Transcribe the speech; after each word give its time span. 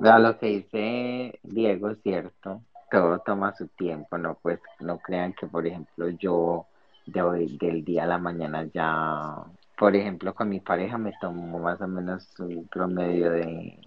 A 0.00 0.18
lo 0.18 0.38
que 0.38 0.46
dice 0.46 1.38
Diego 1.42 1.90
es 1.90 1.98
cierto, 2.02 2.62
todo 2.90 3.18
toma 3.20 3.54
su 3.54 3.66
tiempo, 3.68 4.18
no 4.18 4.34
pues 4.40 4.60
no 4.80 4.98
crean 4.98 5.32
que 5.32 5.46
por 5.46 5.66
ejemplo 5.66 6.08
yo 6.10 6.66
de 7.06 7.22
hoy, 7.22 7.56
del 7.58 7.84
día 7.84 8.04
a 8.04 8.06
la 8.06 8.18
mañana 8.18 8.64
ya, 8.74 9.36
por 9.76 9.96
ejemplo 9.96 10.34
con 10.34 10.48
mi 10.48 10.60
pareja 10.60 10.98
me 10.98 11.12
tomó 11.20 11.58
más 11.58 11.80
o 11.80 11.88
menos 11.88 12.28
un 12.38 12.66
promedio 12.68 13.30
de 13.30 13.78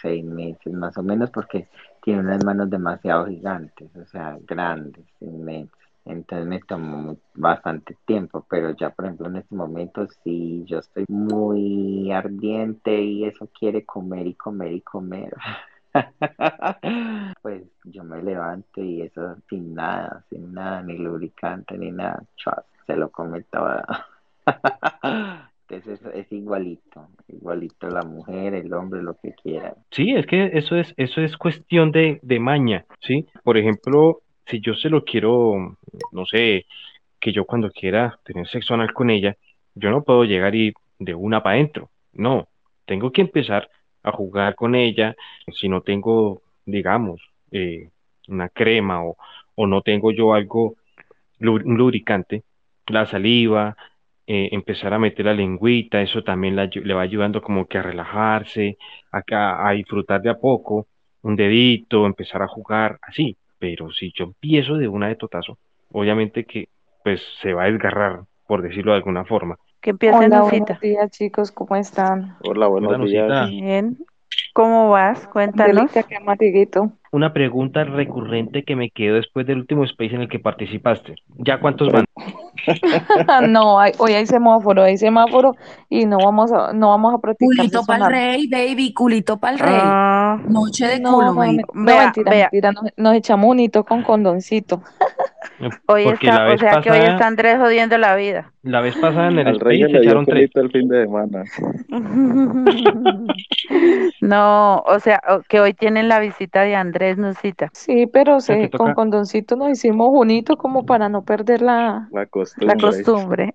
seis 0.00 0.24
meses 0.24 0.72
más 0.72 0.96
o 0.96 1.02
menos 1.02 1.30
porque 1.30 1.68
tiene 2.02 2.20
unas 2.20 2.44
manos 2.44 2.70
demasiado 2.70 3.26
gigantes, 3.26 3.94
o 3.96 4.06
sea, 4.06 4.38
grandes, 4.46 5.04
inmensas. 5.20 5.79
Entonces 6.04 6.46
me 6.46 6.60
tomó 6.60 7.16
bastante 7.34 7.96
tiempo, 8.06 8.46
pero 8.48 8.74
ya 8.76 8.90
por 8.90 9.04
ejemplo 9.04 9.28
en 9.28 9.36
este 9.36 9.54
momento 9.54 10.06
sí, 10.24 10.64
yo 10.66 10.78
estoy 10.78 11.04
muy 11.08 12.10
ardiente 12.10 13.02
y 13.02 13.24
eso 13.24 13.48
quiere 13.58 13.84
comer 13.84 14.26
y 14.26 14.34
comer 14.34 14.72
y 14.72 14.80
comer. 14.80 15.34
Pues 17.42 17.64
yo 17.84 18.04
me 18.04 18.22
levanto 18.22 18.80
y 18.80 19.02
eso 19.02 19.36
sin 19.48 19.74
nada, 19.74 20.24
sin 20.30 20.52
nada, 20.52 20.82
ni 20.82 20.96
lubricante 20.98 21.76
ni 21.76 21.90
nada, 21.90 22.22
se 22.86 22.96
lo 22.96 23.10
come 23.10 23.42
todo. 23.42 23.82
Entonces 25.68 26.00
es, 26.00 26.14
es 26.14 26.32
igualito, 26.32 27.08
igualito 27.28 27.88
la 27.88 28.02
mujer, 28.02 28.54
el 28.54 28.72
hombre, 28.72 29.02
lo 29.02 29.14
que 29.14 29.32
quiera. 29.34 29.74
Sí, 29.90 30.12
es 30.12 30.26
que 30.26 30.50
eso 30.54 30.76
es, 30.76 30.92
eso 30.96 31.20
es 31.20 31.36
cuestión 31.36 31.92
de, 31.92 32.18
de 32.22 32.40
maña, 32.40 32.84
¿sí? 33.00 33.26
Por 33.44 33.56
ejemplo, 33.56 34.20
si 34.50 34.60
yo 34.60 34.74
se 34.74 34.90
lo 34.90 35.04
quiero, 35.04 35.76
no 36.12 36.26
sé, 36.26 36.66
que 37.20 37.32
yo 37.32 37.44
cuando 37.46 37.70
quiera 37.70 38.18
tener 38.24 38.48
sexo 38.48 38.74
anal 38.74 38.92
con 38.94 39.10
ella, 39.10 39.36
yo 39.74 39.90
no 39.90 40.02
puedo 40.04 40.24
llegar 40.24 40.54
y 40.54 40.72
de 40.98 41.14
una 41.14 41.42
para 41.42 41.56
adentro. 41.56 41.90
No, 42.12 42.48
tengo 42.86 43.12
que 43.12 43.22
empezar 43.22 43.70
a 44.02 44.12
jugar 44.12 44.54
con 44.54 44.74
ella. 44.74 45.14
Si 45.54 45.68
no 45.68 45.82
tengo, 45.82 46.42
digamos, 46.66 47.20
eh, 47.52 47.90
una 48.28 48.48
crema 48.48 49.04
o, 49.04 49.16
o 49.54 49.66
no 49.66 49.82
tengo 49.82 50.12
yo 50.12 50.34
algo, 50.34 50.76
lubricante, 51.38 52.44
la 52.86 53.06
saliva, 53.06 53.76
eh, 54.26 54.48
empezar 54.52 54.92
a 54.94 54.98
meter 54.98 55.26
la 55.26 55.34
lengüita, 55.34 56.02
eso 56.02 56.22
también 56.22 56.56
le 56.56 56.94
va 56.94 57.02
ayudando 57.02 57.42
como 57.42 57.66
que 57.66 57.78
a 57.78 57.82
relajarse, 57.82 58.78
a 59.12 59.68
a 59.68 59.72
disfrutar 59.72 60.22
de 60.22 60.30
a 60.30 60.38
poco, 60.38 60.88
un 61.22 61.36
dedito, 61.36 62.06
empezar 62.06 62.42
a 62.42 62.48
jugar, 62.48 62.98
así. 63.02 63.36
Pero 63.60 63.92
si 63.92 64.10
yo 64.16 64.24
empiezo 64.24 64.76
de 64.76 64.88
una 64.88 65.08
de 65.08 65.14
totazo, 65.14 65.58
obviamente 65.92 66.44
que 66.44 66.68
pues 67.04 67.22
se 67.40 67.52
va 67.52 67.64
a 67.64 67.70
desgarrar, 67.70 68.22
por 68.48 68.62
decirlo 68.62 68.92
de 68.92 68.98
alguna 68.98 69.24
forma. 69.24 69.56
Que 69.80 69.90
empiece 69.90 70.16
Hola, 70.16 70.40
Nusita. 70.40 70.64
buenos 70.64 70.80
días 70.80 71.10
chicos, 71.10 71.52
¿cómo 71.52 71.76
están? 71.76 72.36
Hola, 72.42 72.66
buenos 72.66 72.92
Hola, 72.92 73.04
días. 73.04 73.50
Bien. 73.50 73.98
¿Cómo 74.54 74.90
vas? 74.90 75.26
Cuéntanos. 75.28 75.90
Una 77.12 77.32
pregunta 77.32 77.84
recurrente 77.84 78.62
que 78.62 78.76
me 78.76 78.90
quedó 78.90 79.16
después 79.16 79.46
del 79.46 79.58
último 79.58 79.84
space 79.84 80.14
en 80.14 80.22
el 80.22 80.28
que 80.28 80.38
participaste. 80.38 81.16
¿Ya 81.38 81.60
cuántos 81.60 81.92
van? 81.92 82.04
No, 83.48 83.78
hay- 83.80 83.92
hoy 83.98 84.12
hay 84.12 84.26
semáforo, 84.26 84.82
hay 84.82 84.96
semáforo 84.98 85.56
y 85.88 86.06
no 86.06 86.18
vamos 86.18 86.52
a, 86.52 86.72
no 86.72 86.88
vamos 86.90 87.14
a 87.14 87.18
practicar 87.18 87.56
Culito 87.56 87.84
pa'l 87.84 88.02
anal. 88.02 88.12
rey, 88.12 88.48
baby, 88.48 88.92
culito 88.92 89.38
pa'l 89.38 89.58
rey. 89.58 89.80
Ah, 89.82 90.38
Noche 90.48 90.86
de 90.86 91.00
No, 91.00 91.12
culo, 91.14 91.26
no, 91.34 91.34
no, 91.34 91.62
Vea, 91.74 92.04
mentira, 92.04 92.30
vea. 92.30 92.44
mentira, 92.52 92.72
nos, 92.72 92.84
nos 92.96 93.14
echamos 93.14 93.50
un 93.50 93.60
hito 93.60 93.84
con 93.84 94.02
condoncito. 94.02 94.82
Hoy 95.86 96.04
Porque 96.04 96.26
está, 96.28 96.44
la 96.44 96.54
o 96.54 96.58
sea 96.58 96.70
que 96.80 96.90
hoy 96.90 96.98
pasada- 96.98 97.12
está 97.14 97.26
Andrés 97.26 97.58
jodiendo 97.58 97.98
la 97.98 98.16
vida. 98.16 98.52
La 98.62 98.80
vez 98.80 98.94
pasada 98.96 99.28
en 99.28 99.38
el 99.38 99.46
Al 99.46 99.60
rey 99.60 99.82
le 99.82 99.98
echaron 100.00 100.26
tres. 100.26 100.50
el 100.54 100.70
fin 100.70 100.88
de 100.88 101.04
semana. 101.04 101.44
No, 104.20 104.78
o 104.86 104.98
sea, 105.00 105.22
que 105.48 105.60
hoy 105.60 105.72
tienen 105.74 106.08
la 106.08 106.18
visita 106.20 106.62
de 106.62 106.74
Andrés 106.74 107.16
Nusita. 107.18 107.70
Sí, 107.72 108.06
pero 108.06 108.40
se, 108.40 108.68
con 108.70 108.94
condoncito 108.94 109.56
nos 109.56 109.70
hicimos 109.70 110.08
unitos 110.12 110.56
como 110.56 110.84
para 110.84 111.08
no 111.08 111.22
perder 111.22 111.62
la, 111.62 112.08
La 112.12 112.26
La 112.58 112.76
costumbre. 112.76 113.54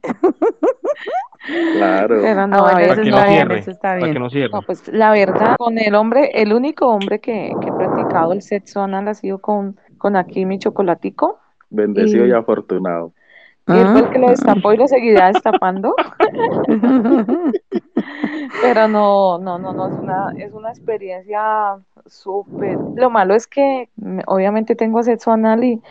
Claro. 1.73 2.19
pero 2.23 2.47
no, 2.47 2.65
Ah, 2.65 2.77
a 2.77 2.81
eso 2.81 2.95
Para 2.95 3.03
que 3.03 3.09
no, 3.09 3.11
no 3.11 3.17
está 3.17 3.25
bien, 3.29 3.35
cierre. 3.47 3.59
eso 3.59 3.71
está 3.71 3.87
Para 3.89 3.99
que 3.99 4.05
bien. 4.05 4.19
no 4.23 4.29
cierre. 4.29 4.49
no, 4.51 4.61
pues 4.63 4.87
la 4.91 5.11
verdad, 5.11 5.55
con 5.57 5.77
el 5.77 5.93
hombre, 5.93 6.31
el 6.33 6.53
único 6.53 6.87
hombre 6.87 7.19
que, 7.19 7.51
que 7.61 7.69
ha 7.69 7.77
practicado 7.77 8.33
el 8.33 8.41
sexo 8.41 8.81
anal 8.81 9.07
ha 9.07 9.13
sido 9.13 9.37
con, 9.39 9.77
con 9.99 10.15
aquí 10.15 10.45
mi 10.45 10.57
chocolatico. 10.57 11.39
Bendecido 11.69 12.25
Y- 12.25 12.29
y 12.29 12.33
afortunado. 12.33 13.13
Y 13.67 13.71
él 13.71 13.87
fue 13.87 13.99
el 14.01 14.05
Ah. 14.05 14.09
que 14.11 14.19
lo 14.19 14.29
destapó 14.29 14.73
y 14.73 14.77
lo 14.77 14.87
seguirá 14.87 15.27
destapando. 15.31 15.95
Pero 18.61 18.87
no, 18.87 19.37
no, 19.39 19.57
no, 19.57 19.73
no, 19.73 19.87
es 19.87 19.93
una, 19.99 20.31
es 20.37 20.53
una 20.53 20.69
experiencia 20.69 21.77
súper. 22.05 22.77
Lo 22.95 23.09
malo 23.09 23.33
es 23.35 23.47
que 23.47 23.89
obviamente 24.27 24.75
tengo 24.75 25.01
sexo 25.03 25.31
anal 25.31 25.63
y, 25.63 25.81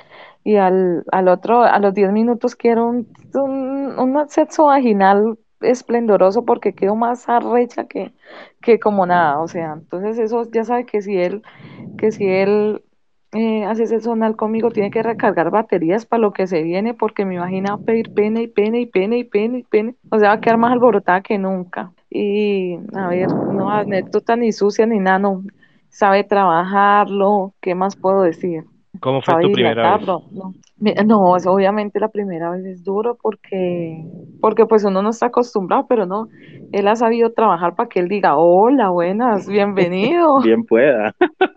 y 0.45 0.57
al, 0.57 1.05
al 1.11 1.29
otro, 1.29 1.63
a 1.63 1.79
los 1.79 1.95
10 1.95 2.13
minutos 2.13 2.55
quiero 2.57 2.87
un, 2.87 3.09
un, 3.35 3.99
un 3.99 4.29
sexo 4.29 4.67
vaginal 4.67 5.39
esplendoroso 5.61 6.45
porque 6.45 6.75
quedo 6.75 6.95
más 6.95 7.29
arrecha 7.29 7.85
que, 7.87 8.13
que 8.61 8.79
como 8.79 9.07
nada. 9.07 9.41
O 9.41 9.49
sea, 9.49 9.73
entonces 9.75 10.19
eso 10.19 10.49
ya 10.51 10.65
sabe 10.65 10.87
que 10.87 11.03
si 11.03 11.17
él, 11.19 11.43
que 11.99 12.13
si 12.13 12.27
él 12.29 12.83
eh, 13.35 13.65
hace 13.65 13.87
sexo 13.87 14.13
anal 14.13 14.37
conmigo, 14.37 14.71
tiene 14.71 14.91
que 14.91 15.03
recargar 15.03 15.51
baterías 15.51 16.07
para 16.07 16.21
lo 16.21 16.33
que 16.33 16.47
se 16.47 16.63
viene, 16.63 16.95
porque 16.95 17.25
me 17.25 17.35
imagina 17.35 17.77
pedir 17.79 18.15
pene 18.15 18.43
y 18.43 18.47
pene 18.47 18.81
y 18.81 18.87
pene 18.87 19.19
y 19.19 19.25
pene 19.25 19.59
y 19.59 19.63
pene. 19.65 19.97
O 20.11 20.19
sea, 20.19 20.29
va 20.29 20.35
a 20.35 20.41
quedar 20.41 20.57
más 20.57 20.73
alborotada 20.73 21.21
que 21.21 21.37
nunca. 21.37 21.91
Y 22.09 22.79
a 22.95 23.09
ver, 23.09 23.29
no 23.29 23.71
anécdota 23.71 24.37
ni 24.37 24.53
sucia 24.53 24.87
ni 24.87 25.01
nada, 25.01 25.19
no. 25.19 25.43
Sabe 25.89 26.23
trabajarlo, 26.23 27.55
¿qué 27.61 27.75
más 27.75 27.97
puedo 27.97 28.23
decir? 28.23 28.65
¿Cómo 29.01 29.21
fue 29.21 29.33
Sabe 29.33 29.45
tu 29.47 29.53
primera 29.53 29.97
vez? 29.97 30.07
¿no? 30.07 30.55
No, 31.05 31.37
es 31.37 31.47
obviamente 31.47 31.99
la 31.99 32.09
primera 32.09 32.51
vez 32.51 32.65
es 32.65 32.85
duro 32.85 33.17
porque, 33.21 34.05
porque 34.41 34.67
pues 34.67 34.85
uno 34.85 35.03
no 35.03 35.11
está 35.11 35.27
acostumbrado, 35.27 35.87
pero 35.89 36.07
no, 36.07 36.29
él 36.73 36.89
ha 36.89 36.97
sabido 36.97 37.33
trabajar 37.33 37.75
para 37.75 37.89
que 37.89 38.01
él 38.01 38.09
diga, 38.09 38.37
hola, 38.37 38.91
buenas, 38.91 39.49
bienvenido. 39.49 40.41
Bien 40.41 40.65
pueda. 40.65 41.15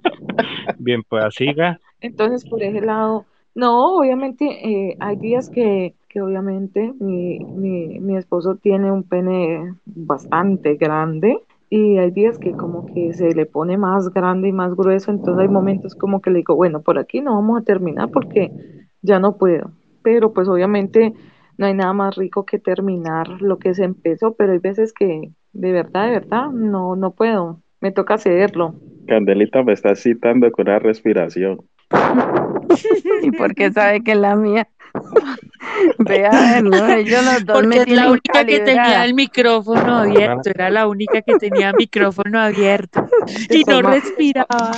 Bien, 0.78 1.04
pues 1.04 1.36
siga. 1.36 1.80
Entonces, 2.02 2.46
por 2.46 2.62
ese 2.64 2.82
lado, 2.82 3.28
no, 3.56 3.98
obviamente 3.98 4.46
eh, 4.90 4.98
hay 5.00 5.16
días 5.18 5.50
que, 5.50 5.96
que 6.10 6.22
obviamente 6.22 6.94
mi, 7.00 7.40
mi, 7.54 8.00
mi 8.00 8.18
esposo 8.18 8.56
tiene 8.58 8.92
un 8.92 9.04
pene 9.04 9.76
bastante 9.86 10.76
grande 10.76 11.40
y 11.70 11.98
hay 11.98 12.12
días 12.12 12.38
que 12.40 12.56
como 12.56 12.86
que 12.86 13.14
se 13.14 13.34
le 13.34 13.46
pone 13.46 13.78
más 13.78 14.10
grande 14.14 14.48
y 14.50 14.52
más 14.54 14.76
grueso, 14.76 15.12
entonces 15.12 15.42
hay 15.42 15.50
momentos 15.50 15.96
como 15.96 16.22
que 16.22 16.30
le 16.30 16.38
digo, 16.40 16.56
bueno, 16.56 16.82
por 16.84 17.00
aquí 17.00 17.22
no 17.22 17.34
vamos 17.36 17.60
a 17.62 17.64
terminar 17.66 18.10
porque 18.12 18.54
ya 19.02 19.20
no 19.20 19.38
puedo, 19.38 19.72
pero 20.02 20.34
pues 20.34 20.48
obviamente 20.48 21.14
no 21.58 21.66
hay 21.66 21.74
nada 21.74 21.94
más 21.94 22.16
rico 22.16 22.46
que 22.46 22.60
terminar 22.60 23.28
lo 23.42 23.58
que 23.60 23.74
se 23.74 23.84
empezó, 23.84 24.36
pero 24.36 24.54
hay 24.54 24.60
veces 24.60 24.94
que 24.94 25.32
de 25.54 25.72
verdad, 25.72 26.06
de 26.06 26.12
verdad, 26.12 26.50
no, 26.52 26.96
no 26.96 27.12
puedo, 27.16 27.62
me 27.82 27.92
toca 27.92 28.18
cederlo. 28.20 28.78
Candelita 29.08 29.64
me 29.64 29.74
está 29.74 29.96
citando 29.96 30.52
con 30.52 30.68
una 30.68 30.80
respiración. 30.80 31.60
¿Y 33.24 33.32
por 33.32 33.56
qué 33.56 33.72
sabe 33.72 34.04
que 34.04 34.12
es 34.12 34.18
la 34.18 34.36
mía? 34.36 34.68
Vea, 36.00 36.62
no, 36.62 36.88
ellos 36.88 37.24
los 37.24 37.46
dos 37.46 37.56
Porque 37.62 37.68
me 37.68 37.78
es 37.78 37.90
la 37.90 38.10
única 38.10 38.46
que 38.46 38.60
tenía 38.62 39.06
el 39.06 39.14
micrófono 39.14 39.98
abierto, 40.00 40.50
era 40.50 40.70
la 40.70 40.88
única 40.88 41.22
que 41.22 41.36
tenía 41.38 41.72
micrófono 41.74 42.40
abierto 42.40 43.06
y 43.50 43.64
no 43.64 43.82
más- 43.82 43.96
respiraba. 43.96 44.72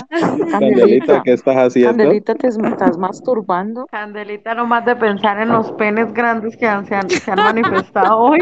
Candelita, 0.51 1.21
¿qué 1.23 1.33
estás 1.33 1.55
haciendo? 1.55 1.97
Candelita, 1.97 2.35
te 2.35 2.47
es- 2.47 2.57
estás 2.57 2.97
masturbando. 2.97 3.85
Candelita, 3.89 4.53
no 4.55 4.65
más 4.65 4.85
de 4.85 4.95
pensar 4.95 5.39
en 5.41 5.49
los 5.49 5.71
penes 5.73 6.11
grandes 6.13 6.57
que 6.57 6.65
han- 6.67 6.85
se 6.85 6.95
han, 6.95 7.09
se 7.09 7.31
han 7.31 7.37
manifestado 7.37 8.17
hoy. 8.17 8.39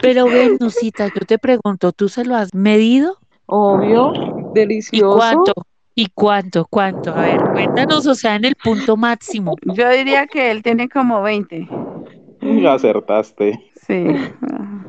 Pero 0.00 0.26
ven, 0.26 0.56
Nusita, 0.60 1.06
yo 1.06 1.20
te 1.26 1.38
pregunto, 1.38 1.92
¿tú 1.92 2.08
se 2.08 2.24
lo 2.24 2.36
has 2.36 2.54
medido? 2.54 3.16
Obvio, 3.46 4.12
¿Y 4.36 4.44
delicioso. 4.52 5.16
cuánto? 5.16 5.52
¿Y 5.94 6.06
cuánto? 6.12 6.66
¿Cuánto? 6.68 7.14
A 7.14 7.22
ver, 7.22 7.44
cuéntanos, 7.52 8.06
o 8.06 8.14
sea, 8.14 8.34
en 8.36 8.44
el 8.46 8.54
punto 8.56 8.96
máximo. 8.96 9.56
Yo 9.62 9.88
diría 9.90 10.26
que 10.26 10.50
él 10.50 10.62
tiene 10.62 10.88
como 10.88 11.22
20. 11.22 11.68
Y 12.40 12.66
acertaste. 12.66 13.58
Sí. 13.86 14.06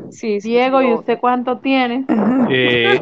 Sí, 0.10 0.42
sí, 0.42 0.50
Diego, 0.50 0.82
sí, 0.82 0.88
¿y 0.88 0.94
usted 0.94 1.20
cuánto 1.22 1.60
tiene? 1.60 2.06
Eh, 2.50 3.02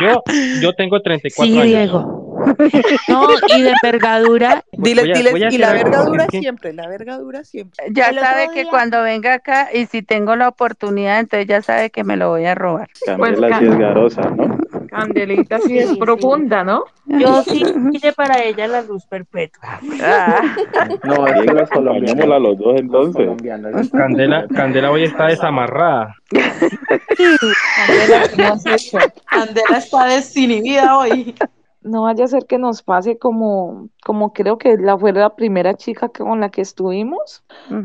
yo, 0.00 0.22
yo 0.60 0.72
tengo 0.74 1.00
34 1.00 1.44
Sí, 1.52 1.58
años. 1.60 1.66
Diego. 1.68 2.18
No, 3.08 3.26
y 3.56 3.62
de 3.62 3.72
envergadura, 3.82 4.64
Dile, 4.72 5.02
Voy 5.02 5.10
a- 5.12 5.14
dile, 5.14 5.30
voy 5.30 5.42
a 5.44 5.48
y 5.50 5.58
la 5.58 5.66
hacer 5.70 5.78
algo, 5.78 5.90
verga 5.90 5.98
porque 5.98 6.10
dura 6.10 6.24
es 6.24 6.30
que- 6.30 6.38
siempre, 6.40 6.72
la 6.72 6.88
verga 6.88 7.18
dura 7.18 7.44
siempre. 7.44 7.86
Ya 7.90 8.12
sabe 8.14 8.48
que 8.54 8.62
día- 8.62 8.70
cuando 8.70 9.02
venga 9.02 9.34
acá 9.34 9.68
y 9.72 9.86
si 9.86 10.02
tengo 10.02 10.34
la 10.36 10.48
oportunidad, 10.48 11.20
entonces 11.20 11.46
ya 11.46 11.62
sabe 11.62 11.90
que 11.90 12.04
me 12.04 12.16
lo 12.16 12.30
voy 12.30 12.44
a 12.46 12.54
robar. 12.54 12.88
Candela 13.04 13.58
sí 13.58 13.64
es 13.66 13.78
garosa, 13.78 14.22
¿no? 14.30 14.57
Candelita 14.88 15.58
sí 15.60 15.78
es 15.78 15.88
Sí, 15.88 15.94
sí. 15.94 16.00
profunda, 16.00 16.64
¿no? 16.64 16.84
Yo 17.06 17.42
sí 17.42 17.64
pide 17.92 18.12
para 18.12 18.42
ella 18.42 18.66
la 18.66 18.82
luz 18.82 19.04
perpetua. 19.06 19.80
Ah, 20.02 20.40
No, 21.04 21.26
es 21.26 21.32
que 21.34 21.40
Bien, 21.42 21.56
los 21.56 21.70
colombianos, 21.70 21.70
acompañémosla 21.70 22.38
los 22.38 22.58
dos 22.58 22.80
entonces. 22.80 23.28
Candela, 23.92 24.46
Candela 24.48 24.90
hoy 24.90 25.04
está 25.04 25.26
desamarrada. 25.28 26.14
Candela, 27.16 28.28
¿qué 28.34 28.42
has 28.42 28.66
hecho? 28.66 28.98
Candela 29.26 29.78
está 29.78 30.06
desinhibida 30.06 30.96
hoy. 30.98 31.34
No 31.88 32.02
vaya 32.02 32.24
a 32.24 32.28
ser 32.28 32.46
que 32.46 32.58
nos 32.58 32.82
pase 32.82 33.18
como, 33.18 33.88
como 34.04 34.32
creo 34.32 34.58
que 34.58 34.76
la 34.76 34.98
fue 34.98 35.12
la 35.12 35.34
primera 35.34 35.74
chica 35.74 36.08
con 36.08 36.40
la 36.40 36.50
que 36.50 36.60
estuvimos. 36.60 37.44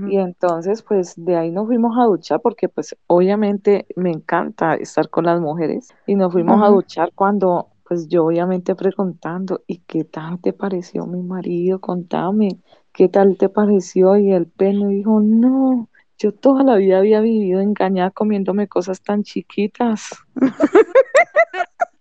Y 0.09 0.17
entonces, 0.17 0.81
pues 0.81 1.13
de 1.17 1.35
ahí 1.35 1.51
nos 1.51 1.67
fuimos 1.67 1.97
a 1.99 2.05
duchar 2.05 2.41
porque 2.41 2.69
pues 2.69 2.95
obviamente 3.07 3.85
me 3.95 4.11
encanta 4.11 4.75
estar 4.75 5.09
con 5.09 5.25
las 5.25 5.39
mujeres 5.39 5.89
y 6.05 6.15
nos 6.15 6.31
fuimos 6.31 6.61
a 6.61 6.67
duchar 6.67 7.11
cuando 7.15 7.69
pues 7.87 8.07
yo 8.07 8.25
obviamente 8.25 8.75
preguntando, 8.75 9.61
¿y 9.67 9.79
qué 9.79 10.03
tal 10.03 10.39
te 10.39 10.53
pareció 10.53 11.05
mi 11.05 11.21
marido? 11.21 11.79
Contame, 11.79 12.59
¿qué 12.93 13.09
tal 13.09 13.37
te 13.37 13.49
pareció? 13.49 14.17
Y 14.17 14.31
el 14.31 14.47
pene 14.47 14.87
dijo, 14.87 15.19
no, 15.19 15.89
yo 16.17 16.33
toda 16.33 16.63
la 16.63 16.75
vida 16.77 16.99
había 16.99 17.19
vivido 17.19 17.59
engañada 17.59 18.11
comiéndome 18.11 18.67
cosas 18.67 19.01
tan 19.01 19.23
chiquitas. 19.23 20.11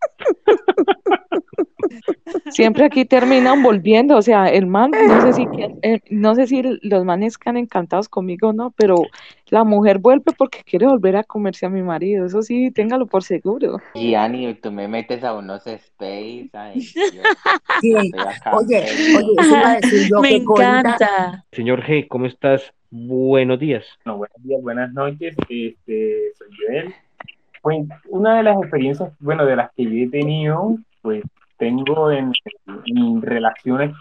Siempre 2.51 2.85
aquí 2.85 3.05
terminan 3.05 3.63
volviendo, 3.63 4.17
o 4.17 4.23
sea, 4.23 4.49
el 4.49 4.67
man, 4.67 4.91
no 4.91 5.21
sé 5.21 5.33
si, 5.33 5.47
eh, 5.83 6.01
no 6.11 6.35
sé 6.35 6.47
si 6.47 6.63
los 6.83 7.05
manes 7.05 7.39
quedan 7.39 7.57
encantados 7.57 8.09
conmigo 8.09 8.49
o 8.49 8.53
no, 8.53 8.73
pero 8.77 8.97
la 9.49 9.65
mujer 9.65 9.99
vuelve 9.99 10.33
porque 10.37 10.63
quiere 10.65 10.87
volver 10.87 11.17
a 11.17 11.25
comerse 11.25 11.67
a 11.67 11.71
mi 11.71 11.83
marido, 11.83 12.27
eso 12.27 12.43
sí, 12.43 12.71
téngalo 12.71 13.07
por 13.07 13.23
seguro. 13.23 13.79
Gianni, 13.95 14.55
tú 14.55 14.71
me 14.71 14.89
metes 14.89 15.25
a 15.25 15.35
unos 15.35 15.67
space, 15.67 16.51
ay, 16.53 16.75
Dios, 17.13 17.27
Sí. 17.81 17.95
estoy 18.07 18.21
acá 18.21 18.57
Oye, 18.57 18.85
oye, 19.17 19.35
eso 19.39 19.57
iba 19.57 19.71
a 19.71 19.77
decir 19.77 20.09
yo 20.11 20.21
Me 20.21 20.29
que 20.29 20.37
encanta. 20.37 21.45
Señor 21.53 21.83
G, 21.83 22.07
¿cómo 22.09 22.27
estás? 22.27 22.73
Buenos 22.91 23.59
días. 23.59 23.85
Bueno, 24.05 24.19
buenos 24.19 24.43
días, 24.43 24.63
buenas 24.63 24.93
noches. 24.93 25.35
Este, 25.49 26.33
soy 26.37 26.49
Joel. 26.67 26.95
Pues 27.63 27.87
una 28.09 28.37
de 28.37 28.43
las 28.43 28.59
experiencias, 28.59 29.13
bueno, 29.21 29.47
de 29.47 29.57
las 29.57 29.71
que 29.73 29.85
yo 29.85 29.91
he 29.91 30.11
tenido, 30.11 30.77
pues 31.01 31.23
tengo 31.59 32.11
en, 32.11 32.33
relaciones 33.23 33.95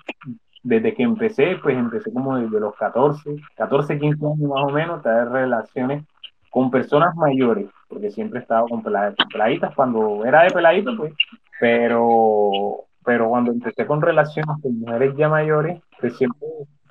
desde 0.63 0.93
que 0.95 1.03
empecé, 1.03 1.57
pues 1.61 1.77
empecé 1.77 2.11
como 2.11 2.37
desde 2.37 2.59
los 2.59 2.75
14, 2.75 3.35
14, 3.55 3.99
15 3.99 4.25
años 4.25 4.39
más 4.39 4.63
o 4.63 4.69
menos, 4.71 5.03
tener 5.03 5.29
relaciones 5.29 6.03
con 6.49 6.71
personas 6.71 7.15
mayores, 7.15 7.69
porque 7.87 8.09
siempre 8.09 8.39
he 8.39 8.41
estado 8.41 8.67
con 8.67 8.81
peladitas. 8.83 9.75
Cuando 9.75 10.25
era 10.25 10.43
de 10.43 10.49
peladito, 10.49 10.97
pues, 10.97 11.13
pero, 11.59 12.85
pero 13.05 13.29
cuando 13.29 13.51
empecé 13.51 13.85
con 13.85 14.01
relaciones 14.01 14.57
con 14.61 14.79
mujeres 14.79 15.15
ya 15.15 15.29
mayores, 15.29 15.81
pues 15.99 16.17
siempre 16.17 16.47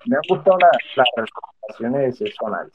me 0.06 0.16
han 0.16 0.22
gustado 0.28 0.56
la- 0.58 0.70
las 0.96 1.06
relaciones 1.68 2.18
de 2.18 2.26
sexo 2.26 2.46
anal. 2.48 2.70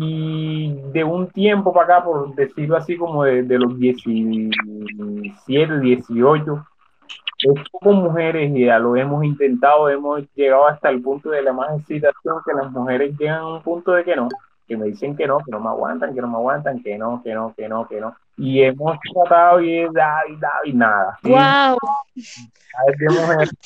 Y 0.00 0.74
de 0.92 1.04
un 1.04 1.28
tiempo 1.28 1.72
para 1.72 1.96
acá, 1.96 2.04
por 2.04 2.34
decirlo 2.34 2.76
así, 2.76 2.96
como 2.96 3.24
de, 3.24 3.42
de 3.42 3.58
los 3.58 3.78
17, 3.78 5.78
18, 5.80 6.66
esto 7.38 7.78
con 7.80 7.96
mujeres 7.96 8.52
ya 8.54 8.78
lo 8.78 8.94
hemos 8.96 9.24
intentado, 9.24 9.88
hemos 9.88 10.22
llegado 10.34 10.68
hasta 10.68 10.90
el 10.90 11.02
punto 11.02 11.30
de 11.30 11.42
la 11.42 11.52
más 11.52 11.78
excitación 11.78 12.36
que 12.46 12.52
las 12.54 12.70
mujeres 12.70 13.16
llegan 13.18 13.38
a 13.38 13.48
un 13.54 13.62
punto 13.62 13.92
de 13.92 14.04
que 14.04 14.14
no, 14.14 14.28
que 14.68 14.76
me 14.76 14.86
dicen 14.86 15.16
que 15.16 15.26
no, 15.26 15.38
que 15.38 15.50
no 15.50 15.58
me 15.60 15.68
aguantan, 15.70 16.14
que 16.14 16.20
no 16.20 16.28
me 16.28 16.36
aguantan, 16.36 16.82
que 16.82 16.96
no, 16.96 17.20
que 17.22 17.34
no, 17.34 17.52
que 17.56 17.68
no, 17.68 17.88
que 17.88 18.00
no. 18.00 18.14
Y 18.36 18.62
hemos 18.62 18.96
tratado 19.12 19.60
y 19.60 19.80
y 19.80 19.84
dado 19.86 20.64
y 20.64 20.72
nada. 20.72 21.18
¿sí? 21.22 21.30
Wow. 21.30 21.76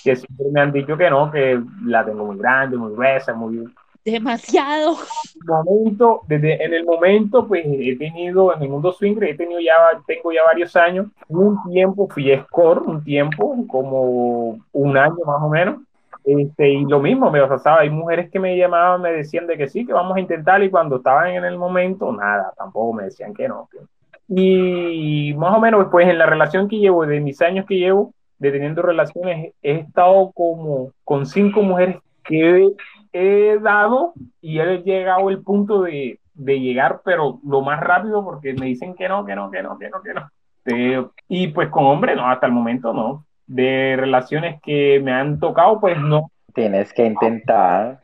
Que 0.03 0.17
siempre 0.17 0.47
me 0.53 0.61
han 0.61 0.73
dicho 0.73 0.97
que 0.97 1.09
no, 1.09 1.31
que 1.31 1.61
la 1.85 2.05
tengo 2.05 2.25
muy 2.27 2.37
grande, 2.39 2.77
muy 2.77 2.93
gruesa, 2.93 3.33
muy, 3.33 3.65
Demasiado. 4.07 4.99
momento, 5.45 6.21
desde 6.29 6.65
en 6.65 6.73
el 6.75 6.85
momento, 6.85 7.45
pues 7.49 7.65
he 7.67 7.97
tenido 7.97 8.55
en 8.55 8.63
el 8.63 8.69
mundo 8.69 8.93
swinger, 8.93 9.25
he 9.25 9.35
tenido 9.35 9.59
ya, 9.59 9.75
tengo 10.07 10.31
ya 10.31 10.45
varios 10.45 10.77
años, 10.77 11.09
un 11.29 11.59
tiempo 11.69 12.07
fui 12.09 12.33
score, 12.45 12.83
un 12.83 13.03
tiempo, 13.03 13.57
como 13.67 14.61
un 14.73 14.97
año 14.97 15.17
más 15.27 15.43
o 15.43 15.49
menos, 15.49 15.81
este, 16.25 16.69
y 16.69 16.85
lo 16.85 17.01
mismo, 17.01 17.33
me 17.33 17.45
pasaba, 17.49 17.81
hay 17.81 17.91
mujeres 17.91 18.31
que 18.31 18.39
me 18.39 18.57
llamaban, 18.57 19.03
me 19.03 19.11
decían 19.11 19.49
de 19.49 19.57
que 19.57 19.67
sí, 19.67 19.85
que 19.85 19.93
vamos 19.93 20.17
a 20.17 20.21
intentar, 20.21 20.63
y 20.63 20.71
cuando 20.71 20.99
estaban 20.99 21.31
en 21.31 21.45
el 21.45 21.59
momento, 21.59 22.13
nada, 22.13 22.53
tampoco 22.57 22.93
me 22.93 23.05
decían 23.05 23.35
que 23.35 23.49
no. 23.49 23.69
que- 23.73 23.79
Y 24.29 25.35
más 25.35 25.57
o 25.57 25.61
menos, 25.61 25.87
pues 25.91 26.09
en 26.09 26.19
la 26.19 26.27
relación 26.27 26.69
que 26.69 26.79
llevo, 26.79 27.07
de 27.07 27.21
mis 27.21 27.41
años 27.43 27.67
que 27.67 27.77
llevo, 27.77 28.13
de 28.39 28.51
teniendo 28.51 28.83
relaciones, 28.83 29.55
he 29.63 29.73
estado 29.73 30.33
como 30.33 30.93
con 31.05 31.27
cinco 31.27 31.63
mujeres 31.63 31.99
que 32.25 32.69
he 33.13 33.59
dado 33.61 34.13
y 34.41 34.59
he 34.59 34.83
llegado 34.83 35.29
al 35.29 35.41
punto 35.43 35.83
de, 35.83 36.19
de 36.35 36.61
llegar, 36.61 37.01
pero 37.05 37.41
lo 37.47 37.63
más 37.63 37.81
rápido 37.81 38.25
porque 38.25 38.53
me 38.53 38.67
dicen 38.67 38.95
que 38.95 39.09
no, 39.09 39.25
que 39.25 39.35
no, 39.35 39.51
que 39.51 39.63
no, 39.63 39.79
que 39.79 39.89
no, 39.89 40.03
que 40.03 40.15
no. 40.15 40.31
Eh, 40.67 41.05
y 41.29 41.49
pues 41.49 41.69
con 41.71 41.85
hombres, 41.85 42.17
no, 42.17 42.29
hasta 42.29 42.47
el 42.47 42.53
momento 42.53 42.93
no. 42.93 43.25
De 43.47 43.95
relaciones 43.97 44.61
que 44.63 45.01
me 45.03 45.13
han 45.13 45.39
tocado, 45.39 45.81
pues 45.81 45.99
no. 45.99 46.31
Tienes 46.53 46.93
que 46.93 47.07
intentar. 47.07 48.01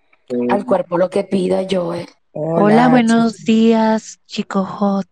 Al 0.51 0.65
cuerpo 0.65 0.97
lo 0.97 1.11
que 1.11 1.25
pida, 1.25 1.63
Joel. 1.69 2.07
Hola, 2.33 2.89
buenos 2.89 3.45
días, 3.45 4.21
chico 4.27 4.65
hot. 4.65 5.07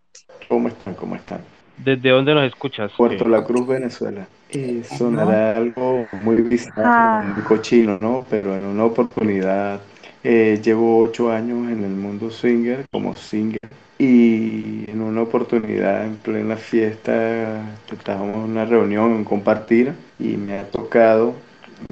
¿Cómo 0.51 0.67
están? 0.67 0.95
¿Cómo 0.95 1.15
están? 1.15 1.39
¿Desde 1.77 2.09
dónde 2.09 2.33
nos 2.33 2.43
escuchas? 2.43 2.91
Puerto? 2.97 3.25
La 3.25 3.41
Cruz, 3.41 3.65
Venezuela. 3.65 4.27
Eh, 4.49 4.83
sonará 4.83 5.51
algo 5.55 6.05
muy 6.23 6.35
bizarro, 6.41 6.83
Ah. 6.85 7.23
muy 7.33 7.41
cochino, 7.43 7.97
¿no? 8.01 8.25
Pero 8.29 8.57
en 8.57 8.65
una 8.65 8.83
oportunidad 8.83 9.79
eh, 10.25 10.59
llevo 10.61 11.03
ocho 11.03 11.31
años 11.31 11.71
en 11.71 11.85
el 11.85 11.91
mundo 11.91 12.29
swinger 12.29 12.85
como 12.91 13.15
singer 13.15 13.61
y 13.97 14.83
en 14.91 15.01
una 15.01 15.21
oportunidad 15.21 16.03
en 16.05 16.17
plena 16.17 16.57
fiesta 16.57 17.61
estábamos 17.89 18.35
en 18.35 18.51
una 18.51 18.65
reunión, 18.65 19.13
en 19.13 19.23
compartir 19.23 19.93
y 20.19 20.35
me 20.35 20.59
ha 20.59 20.69
tocado, 20.69 21.33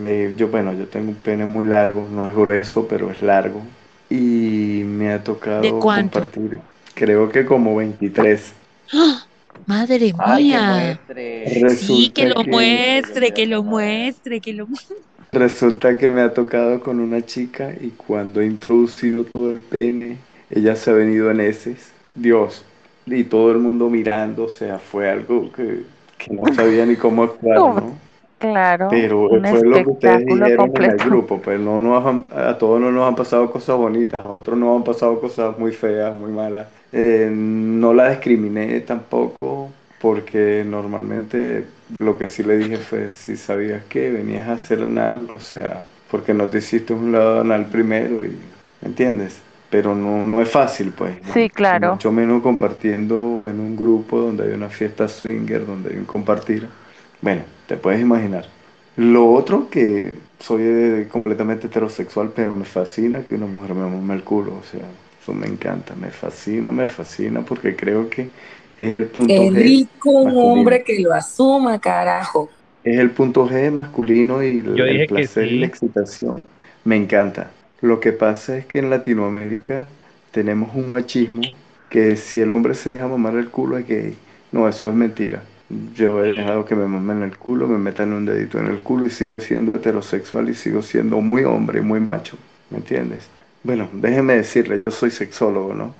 eh, 0.06 0.34
yo 0.36 0.50
bueno, 0.50 0.74
yo 0.74 0.86
tengo 0.90 1.10
un 1.12 1.16
pene 1.16 1.46
muy 1.46 1.66
largo, 1.70 2.06
no 2.12 2.28
es 2.28 2.34
grueso, 2.36 2.86
pero 2.90 3.10
es 3.10 3.22
largo 3.22 3.62
y 4.10 4.84
me 4.86 5.12
ha 5.14 5.24
tocado 5.24 5.62
¿De 5.62 5.72
cuánto? 5.72 6.20
compartir, 6.26 6.58
creo 6.96 7.30
que 7.30 7.46
como 7.46 7.76
23. 7.76 8.54
¡Ah! 8.94 9.26
Madre 9.66 10.14
Ay, 10.18 10.44
que 10.46 10.54
mía. 10.54 11.00
Sí, 11.78 12.10
que 12.10 12.28
lo 12.28 12.44
que- 12.44 12.50
muestre, 12.50 13.34
que 13.34 13.46
lo 13.46 13.64
muestre, 13.64 14.42
que 14.42 14.54
lo 14.54 14.68
muestre. 14.68 14.98
Resulta 15.32 15.96
que 15.96 16.10
me 16.10 16.22
ha 16.22 16.34
tocado 16.34 16.80
con 16.80 17.00
una 17.00 17.24
chica 17.24 17.72
y 17.80 17.90
cuando 17.90 18.42
he 18.42 18.48
introducido 18.48 19.26
todo 19.26 19.52
el 19.52 19.60
pene, 19.78 20.18
ella 20.50 20.76
se 20.76 20.90
ha 20.90 20.94
venido 20.94 21.30
en 21.30 21.40
heces. 21.42 21.92
Dios, 22.16 22.64
y 23.06 23.24
todo 23.26 23.52
el 23.52 23.60
mundo 23.60 23.90
mirando, 23.90 24.46
o 24.46 24.50
sea, 24.50 24.80
fue 24.80 25.10
algo 25.10 25.52
que, 25.52 25.84
que 26.18 26.34
no 26.34 26.52
sabía 26.56 26.86
ni 26.86 26.96
cómo 26.96 27.24
actuar, 27.24 27.58
¿no? 27.76 27.94
Claro, 28.40 28.88
Pero 28.90 29.30
un 29.30 29.46
fue 29.46 29.62
lo 29.64 29.84
que 29.84 29.90
ustedes 29.92 30.26
dijeron 30.26 30.76
en 30.76 30.90
el 30.90 30.98
completo. 30.98 31.06
grupo, 31.06 31.40
pues 31.42 31.60
no 31.60 31.82
nos 31.82 32.06
han- 32.06 32.26
a 32.30 32.58
todos 32.58 32.82
no 32.82 32.92
nos 32.92 33.08
han 33.08 33.16
pasado 33.16 33.52
cosas 33.52 33.78
bonitas, 33.78 34.16
a 34.26 34.32
otros 34.32 34.58
nos 34.58 34.76
han 34.78 34.84
pasado 34.84 35.20
cosas 35.20 35.58
muy 35.60 35.72
feas, 35.74 36.18
muy 36.20 36.32
malas. 36.32 36.68
Eh, 36.92 37.30
no 37.32 37.94
la 37.94 38.10
discriminé 38.10 38.80
tampoco 38.82 39.70
porque 40.02 40.64
normalmente 40.66 41.66
lo 42.00 42.18
que 42.18 42.30
sí 42.30 42.44
le 42.44 42.58
dije 42.58 42.78
fue, 42.78 43.12
si 43.16 43.38
sabías 43.38 43.84
que 43.86 44.12
venías 44.12 44.48
a 44.48 44.54
hacer 44.54 44.82
anal, 44.82 45.28
o 45.36 45.40
sea, 45.40 45.86
porque 46.10 46.34
no 46.34 46.48
te 46.48 46.58
hiciste 46.60 46.94
un 46.94 47.12
lado 47.12 47.42
anal 47.42 47.66
primero, 47.68 48.26
y, 48.26 48.30
¿me 48.82 48.88
entiendes? 48.88 49.40
Pero 49.70 49.94
no, 49.96 50.26
no 50.26 50.42
es 50.42 50.50
fácil, 50.50 50.92
pues. 50.98 51.16
¿no? 51.28 51.34
Sí, 51.34 51.50
claro. 51.50 51.92
Mucho 51.92 52.12
menos 52.12 52.42
compartiendo 52.42 53.44
en 53.46 53.60
un 53.60 53.76
grupo 53.76 54.20
donde 54.20 54.46
hay 54.46 54.54
una 54.54 54.70
fiesta 54.70 55.08
swinger, 55.08 55.66
donde 55.66 55.92
hay 55.92 55.98
un 55.98 56.06
compartir. 56.06 56.68
Bueno, 57.22 57.44
te 57.68 57.78
puedes 57.78 58.02
imaginar. 58.02 58.46
Lo 58.96 59.32
otro 59.32 59.70
que 59.70 60.12
soy 60.40 60.62
eh, 60.64 61.08
completamente 61.12 61.68
heterosexual, 61.68 62.32
pero 62.36 62.56
me 62.56 62.66
fascina 62.66 63.24
que 63.24 63.36
una 63.36 63.46
mujer 63.46 63.74
me 63.74 63.90
mame 63.90 64.16
el 64.16 64.24
culo, 64.24 64.58
o 64.58 64.64
sea, 64.64 64.86
eso 65.22 65.34
me 65.34 65.48
encanta, 65.48 65.96
me 65.96 66.10
fascina, 66.10 66.72
me 66.72 66.90
fascina 66.90 67.42
porque 67.42 67.76
creo 67.76 68.10
que 68.10 68.30
es 68.82 69.00
el 69.00 69.08
punto 69.08 69.34
Qué 69.34 69.40
G 69.40 69.56
rico 69.56 70.10
un 70.10 70.38
hombre 70.38 70.84
que 70.84 71.00
lo 71.00 71.14
asuma, 71.14 71.80
carajo. 71.80 72.50
Es 72.84 72.98
el 72.98 73.12
punto 73.12 73.48
G 73.48 73.80
masculino 73.82 74.42
y 74.42 74.60
el, 74.60 74.76
Yo 74.76 75.08
placer 75.08 75.48
y 75.48 75.60
la 75.60 75.66
excitación. 75.66 76.42
Me 76.86 76.96
encanta. 76.96 77.52
Lo 77.82 78.00
que 78.00 78.14
pasa 78.14 78.58
es 78.58 78.66
que 78.66 78.80
en 78.80 78.90
Latinoamérica 78.90 79.86
tenemos 80.32 80.74
un 80.76 80.94
machismo 80.94 81.42
que 81.90 82.16
si 82.16 82.42
el 82.42 82.56
hombre 82.56 82.74
se 82.74 82.90
deja 82.94 83.08
mamar 83.08 83.36
el 83.36 83.50
culo 83.50 83.78
es 83.78 83.88
gay. 83.88 84.16
No, 84.52 84.68
eso 84.68 84.92
es 84.92 84.98
mentira. 84.98 85.44
Yo 85.96 86.24
he 86.24 86.34
dejado 86.34 86.66
que 86.66 86.76
me 86.76 86.88
mamen 86.88 87.24
el 87.24 87.38
culo, 87.38 87.68
me 87.68 87.78
metan 87.78 88.14
un 88.14 88.26
dedito 88.26 88.60
en 88.60 88.68
el 88.68 88.80
culo 88.80 89.08
y 89.08 89.12
sigo 89.12 89.30
siendo 89.38 89.78
heterosexual 89.78 90.50
y 90.50 90.56
sigo 90.56 90.82
siendo 90.82 91.22
muy 91.22 91.44
hombre, 91.44 91.82
muy 91.82 92.00
macho. 92.00 92.38
¿Me 92.70 92.78
entiendes? 92.78 93.30
Bueno, 93.64 93.90
déjeme 93.94 94.36
decirle, 94.36 94.82
yo 94.86 94.92
soy 94.92 95.12
sexólogo, 95.12 95.74
¿no? 95.74 95.94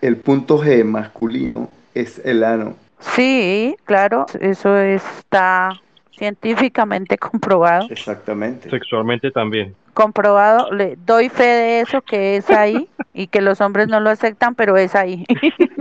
El 0.00 0.16
punto 0.16 0.62
G 0.62 0.84
masculino 0.84 1.70
es 1.94 2.20
el 2.24 2.44
ano 2.44 2.76
Sí, 3.12 3.76
claro, 3.84 4.26
eso 4.40 4.76
está 4.78 5.80
científicamente 6.16 7.18
comprobado. 7.18 7.86
Exactamente. 7.90 8.70
Sexualmente 8.70 9.30
también. 9.30 9.74
Comprobado, 9.92 10.72
le 10.72 10.96
doy 10.96 11.28
fe 11.28 11.44
de 11.44 11.80
eso 11.80 12.02
que 12.02 12.36
es 12.36 12.50
ahí 12.50 12.88
y 13.12 13.28
que 13.28 13.40
los 13.40 13.60
hombres 13.60 13.88
no 13.88 14.00
lo 14.00 14.10
aceptan, 14.10 14.54
pero 14.54 14.76
es 14.76 14.94
ahí. 14.94 15.24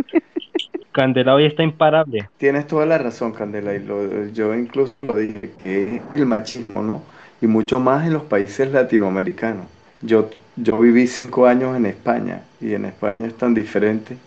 Candela 0.93 1.35
hoy 1.35 1.45
está 1.45 1.63
imparable. 1.63 2.29
Tienes 2.37 2.67
toda 2.67 2.85
la 2.85 2.97
razón, 2.97 3.31
Candela, 3.31 3.73
y 3.73 3.79
lo- 3.79 4.27
yo 4.27 4.53
incluso 4.53 4.93
lo 5.01 5.17
dije, 5.17 5.53
que 5.63 5.95
es 5.97 6.01
el 6.15 6.25
machismo, 6.25 6.81
¿no? 6.81 7.01
Y 7.41 7.47
mucho 7.47 7.79
más 7.79 8.05
en 8.05 8.13
los 8.13 8.23
países 8.23 8.71
latinoamericanos. 8.71 9.65
Yo, 10.01 10.29
yo 10.55 10.77
viví 10.79 11.07
cinco 11.07 11.45
años 11.47 11.75
en 11.77 11.85
España 11.85 12.43
y 12.59 12.73
en 12.73 12.85
España 12.85 13.15
es 13.19 13.37
tan 13.37 13.53
diferente. 13.53 14.17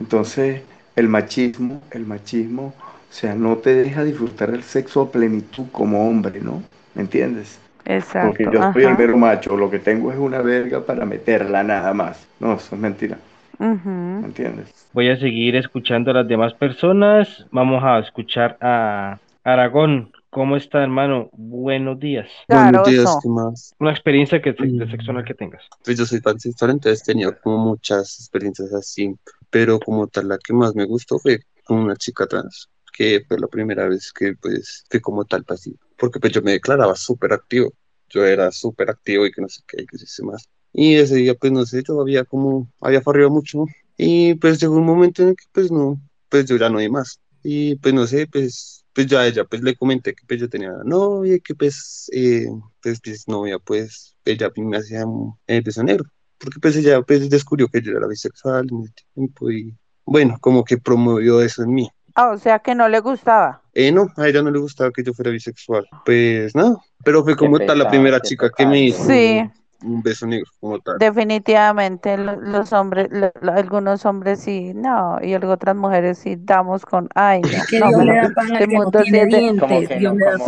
Entonces, 0.00 0.62
el 0.96 1.08
machismo, 1.08 1.82
el 1.90 2.06
machismo, 2.06 2.74
o 3.10 3.12
sea, 3.12 3.34
no 3.34 3.56
te 3.58 3.74
deja 3.74 4.04
disfrutar 4.04 4.50
el 4.50 4.62
sexo 4.62 5.02
a 5.02 5.12
plenitud 5.12 5.66
como 5.72 6.08
hombre, 6.08 6.40
¿no? 6.40 6.62
¿Me 6.94 7.02
entiendes? 7.02 7.58
Exacto. 7.84 8.38
Porque 8.38 8.48
yo 8.48 8.62
soy 8.72 8.84
el 8.84 8.96
mero 8.96 9.16
macho, 9.18 9.56
lo 9.56 9.70
que 9.70 9.78
tengo 9.78 10.12
es 10.12 10.18
una 10.18 10.40
verga 10.42 10.84
para 10.84 11.06
meterla 11.06 11.62
nada 11.62 11.94
más. 11.94 12.26
No, 12.40 12.54
eso 12.54 12.74
es 12.74 12.80
mentira, 12.80 13.18
Ujú. 13.58 13.88
¿me 13.88 14.26
entiendes? 14.26 14.68
Voy 14.92 15.08
a 15.08 15.18
seguir 15.18 15.56
escuchando 15.56 16.10
a 16.10 16.14
las 16.14 16.28
demás 16.28 16.54
personas. 16.54 17.46
Vamos 17.50 17.82
a 17.84 17.98
escuchar 17.98 18.56
a 18.60 19.18
Aragón. 19.44 20.12
¿Cómo 20.30 20.56
está, 20.56 20.82
hermano? 20.82 21.30
Buenos 21.32 21.98
días. 21.98 22.28
Buenos 22.48 22.86
días. 22.88 23.18
¿qué 23.22 23.28
más? 23.28 23.74
Una 23.80 23.90
experiencia 23.90 24.40
que, 24.42 24.52
de 24.52 24.86
Mm. 24.86 24.90
sexual 24.90 25.24
que 25.24 25.34
tengas. 25.34 25.64
Pues 25.84 25.98
yo 25.98 26.04
soy 26.04 26.20
pansexual, 26.20 26.72
entonces 26.72 27.02
he 27.02 27.12
tenido 27.12 27.34
como 27.40 27.58
muchas 27.58 28.18
experiencias 28.20 28.72
así, 28.74 29.14
pero 29.50 29.78
como 29.80 30.06
tal 30.06 30.28
la 30.28 30.38
que 30.38 30.52
más 30.52 30.74
me 30.74 30.84
gustó 30.84 31.18
fue 31.18 31.40
con 31.64 31.78
una 31.78 31.96
chica 31.96 32.26
trans, 32.26 32.68
que 32.92 33.22
fue 33.26 33.38
la 33.38 33.46
primera 33.46 33.88
vez 33.88 34.12
que 34.12 34.34
pues 34.40 34.84
fui 34.90 35.00
como 35.00 35.24
tal 35.24 35.44
pasivo, 35.44 35.78
porque 35.96 36.20
pues 36.20 36.32
yo 36.32 36.42
me 36.42 36.52
declaraba 36.52 36.94
súper 36.94 37.32
activo, 37.32 37.72
yo 38.10 38.24
era 38.26 38.50
súper 38.52 38.90
activo 38.90 39.26
y 39.26 39.32
que 39.32 39.40
no 39.40 39.48
sé 39.48 39.62
qué, 39.66 39.82
y 39.82 39.86
que 39.86 39.98
sé 39.98 40.22
más. 40.24 40.46
Y 40.72 40.96
ese 40.96 41.16
día 41.16 41.34
pues 41.34 41.52
no 41.52 41.64
sé, 41.66 41.82
yo 41.86 42.00
había 42.00 42.24
como, 42.24 42.68
había 42.80 43.02
farreado 43.02 43.30
mucho 43.30 43.64
y 43.96 44.34
pues 44.34 44.60
llegó 44.60 44.76
un 44.76 44.86
momento 44.86 45.22
en 45.22 45.30
el 45.30 45.36
que 45.36 45.44
pues 45.52 45.70
no, 45.70 46.00
pues 46.28 46.46
yo 46.46 46.56
ya 46.56 46.68
no 46.68 46.78
di 46.78 46.88
más. 46.88 47.20
Y 47.42 47.76
pues 47.76 47.94
no 47.94 48.06
sé, 48.06 48.26
pues, 48.26 48.84
pues 48.92 49.06
ya 49.06 49.20
a 49.20 49.26
ella 49.26 49.44
pues 49.44 49.62
le 49.62 49.76
comenté 49.76 50.14
que 50.14 50.24
pues 50.26 50.40
yo 50.40 50.48
tenía 50.48 50.72
novia 50.84 51.36
y 51.36 51.40
que 51.40 51.54
pues, 51.54 52.10
eh, 52.12 52.46
pues, 52.82 53.00
pues 53.00 53.26
novia 53.28 53.58
pues 53.58 54.14
ella 54.24 54.50
me 54.56 54.76
hacía 54.76 55.04
eh, 55.46 55.60
beso 55.64 55.82
negro, 55.82 56.04
porque 56.38 56.60
pues 56.60 56.76
ella 56.76 57.02
pues 57.02 57.28
descubrió 57.28 57.68
que 57.68 57.80
yo 57.82 57.92
era 57.92 58.06
bisexual 58.06 58.68
en 58.70 58.82
ese 58.82 58.92
tiempo 59.14 59.50
y 59.50 59.74
bueno, 60.04 60.38
como 60.40 60.64
que 60.64 60.78
promovió 60.78 61.40
eso 61.42 61.62
en 61.62 61.74
mí. 61.74 61.90
Ah, 62.14 62.30
o 62.30 62.38
sea 62.38 62.58
que 62.58 62.74
no 62.74 62.88
le 62.88 63.00
gustaba. 63.00 63.62
Eh, 63.74 63.92
no, 63.92 64.08
a 64.16 64.26
ella 64.26 64.42
no 64.42 64.50
le 64.50 64.58
gustaba 64.58 64.90
que 64.90 65.04
yo 65.04 65.12
fuera 65.12 65.30
bisexual. 65.30 65.86
Pues 66.04 66.54
no, 66.54 66.82
pero 67.04 67.22
fue 67.22 67.36
como 67.36 67.58
tal 67.60 67.78
la 67.78 67.88
primera 67.88 68.20
chica 68.20 68.50
que 68.50 68.66
me 68.66 68.86
hizo. 68.86 69.04
Sí, 69.04 69.40
un, 69.84 70.02
beso 70.02 70.26
negro, 70.26 70.50
como 70.60 70.78
tal. 70.80 70.98
definitivamente 70.98 72.16
lo- 72.18 72.36
los 72.40 72.72
hombres, 72.72 73.08
lo- 73.10 73.32
lo- 73.40 73.52
algunos 73.52 74.04
hombres 74.06 74.40
sí, 74.40 74.72
no, 74.74 75.18
y 75.22 75.34
algo- 75.34 75.52
otras 75.52 75.76
mujeres 75.76 76.18
sí 76.18 76.36
damos 76.38 76.84
con, 76.86 77.08
ay, 77.14 77.42
no, 77.42 77.64
que 77.68 77.80
no, 77.80 77.86
Dios 77.88 77.98
me 77.98 78.04
le 78.04 78.14
lo, 78.14 78.14
da 78.14 78.30
pan 78.30 78.54
al 78.56 78.62
el 78.62 78.68
que 78.68 78.78
no 78.78 78.84
mundo 78.84 79.04
sí 79.04 79.12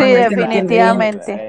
definitivamente. 0.04 1.42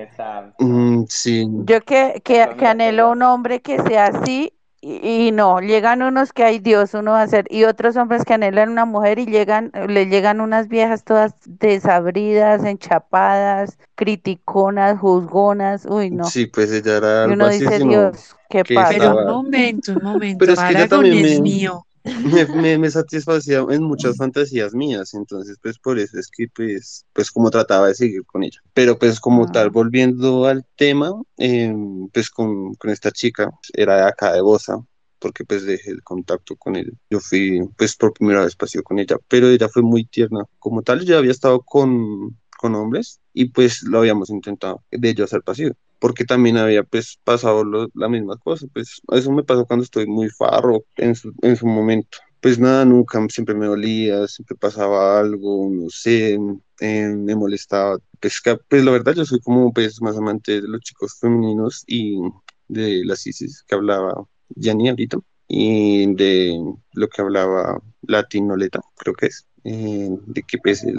Mm, 0.59 1.05
sí, 1.09 1.45
Yo 1.57 1.81
que, 1.81 2.21
que, 2.23 2.47
que 2.57 2.65
anhelo 2.67 3.11
un 3.11 3.21
hombre 3.23 3.61
que 3.61 3.79
sea 3.81 4.07
así 4.07 4.53
y, 4.81 5.27
y 5.27 5.31
no, 5.31 5.59
llegan 5.61 6.01
unos 6.01 6.33
que 6.33 6.43
hay 6.43 6.59
Dios, 6.59 6.93
uno 6.93 7.11
va 7.11 7.21
a 7.21 7.27
ser, 7.27 7.45
y 7.49 7.63
otros 7.65 7.95
hombres 7.97 8.25
que 8.25 8.33
anhelan 8.33 8.69
una 8.69 8.85
mujer 8.85 9.19
y 9.19 9.25
llegan, 9.27 9.71
le 9.87 10.07
llegan 10.07 10.41
unas 10.41 10.67
viejas 10.67 11.03
todas 11.03 11.33
desabridas, 11.45 12.63
enchapadas, 12.65 13.77
criticonas, 13.95 14.99
juzgonas, 14.99 15.85
uy, 15.85 16.09
no. 16.11 16.25
sí, 16.25 16.47
pues 16.47 16.71
ella 16.71 16.97
era 16.97 17.27
Y 17.27 17.31
uno 17.31 17.47
dice, 17.49 17.79
Dios, 17.79 18.35
¿qué 18.49 18.63
que 18.63 18.73
pasa? 18.73 18.89
Pero 18.89 19.15
un 19.17 19.25
momento, 19.25 19.93
un 19.93 20.01
pero 20.37 20.53
momento. 20.53 20.53
es 20.53 20.63
que 20.63 20.73
ella 20.73 20.87
también 20.87 21.25
es 21.25 21.39
me, 21.39 21.39
mío. 21.39 21.85
Me, 22.03 22.45
me, 22.47 22.77
me 22.77 22.91
satisfacía 22.91 23.65
en 23.69 23.83
muchas 23.83 24.17
fantasías 24.17 24.73
mías, 24.73 25.13
entonces 25.13 25.57
pues 25.61 25.77
por 25.79 25.99
eso 25.99 26.19
es 26.19 26.29
que 26.29 26.47
pues, 26.53 27.05
pues 27.13 27.31
como 27.31 27.49
trataba 27.51 27.87
de 27.87 27.95
seguir 27.95 28.25
con 28.25 28.43
ella. 28.43 28.59
Pero 28.73 28.97
pues 28.97 29.19
como 29.19 29.47
tal, 29.47 29.69
Mm, 29.69 29.71
volviendo 29.71 30.45
al 30.45 30.65
tema, 30.75 31.11
eh, 31.37 31.73
pues 32.13 32.29
con, 32.29 32.73
con 32.75 32.91
esta 32.91 33.11
chica, 33.11 33.51
era 33.73 33.97
de 33.97 34.03
acá 34.03 34.33
de 34.33 34.41
Bosa, 34.41 34.77
porque 35.19 35.45
pues 35.45 35.63
dejé 35.65 35.91
el 35.91 36.03
contacto 36.03 36.55
con 36.57 36.75
él. 36.75 36.97
Yo 37.09 37.19
fui 37.19 37.61
pues 37.77 37.95
por 37.95 38.13
primera 38.13 38.43
vez 38.43 38.55
paseo 38.55 38.83
con 38.83 38.99
ella, 38.99 39.17
pero 39.27 39.47
ella 39.49 39.69
fue 39.69 39.83
muy 39.83 40.05
tierna. 40.05 40.45
Como 40.59 40.81
tal, 40.83 41.05
ya 41.05 41.17
había 41.17 41.31
estado 41.31 41.61
con, 41.61 42.39
con 42.57 42.75
hombres 42.75 43.19
y 43.33 43.45
pues 43.45 43.83
lo 43.83 43.99
habíamos 43.99 44.29
intentado 44.29 44.83
de 44.91 45.09
ellos 45.09 45.25
hacer 45.31 45.43
pasivo. 45.43 45.75
Porque 46.01 46.25
también 46.25 46.57
había 46.57 46.83
pues 46.83 47.19
pasado 47.23 47.63
lo- 47.63 47.89
la 47.95 48.09
misma 48.09 48.37
cosa, 48.37 48.67
pues 48.73 49.01
eso 49.13 49.31
me 49.31 49.43
pasó 49.45 49.65
cuando 49.67 49.85
estoy 49.85 50.07
muy 50.07 50.29
farro 50.31 50.83
en 50.97 51.15
su, 51.15 51.33
en 51.43 51.55
su 51.57 51.67
momento. 51.67 52.17
Pues 52.41 52.59
nada, 52.59 52.85
nunca, 52.85 53.23
siempre 53.29 53.55
me 53.55 53.67
dolía, 53.67 54.27
siempre 54.27 54.57
pasaba 54.57 55.19
algo, 55.21 55.69
no 55.71 55.89
sé, 55.91 56.39
eh, 56.81 57.07
me 57.09 57.35
molestaba. 57.35 57.99
Pues, 58.19 58.41
que- 58.41 58.57
pues 58.69 58.83
la 58.83 58.91
verdad 58.91 59.13
yo 59.15 59.25
soy 59.25 59.39
como 59.41 59.71
pues 59.73 60.01
más 60.01 60.17
amante 60.17 60.61
de 60.61 60.67
los 60.67 60.81
chicos 60.81 61.17
femeninos 61.21 61.83
y 61.87 62.19
de 62.67 63.03
las 63.05 63.27
ISIS 63.27 63.63
que 63.67 63.75
hablaba 63.75 64.25
Yanni 64.55 64.89
ahorita 64.89 65.19
y 65.47 66.13
de 66.15 66.57
lo 66.93 67.09
que 67.09 67.21
hablaba 67.21 67.81
Latinoleta, 68.03 68.81
creo 68.97 69.13
que 69.15 69.27
es, 69.27 69.45
eh, 69.65 70.09
de 70.27 70.43
que 70.43 70.57
pues 70.59 70.83
el 70.83 70.95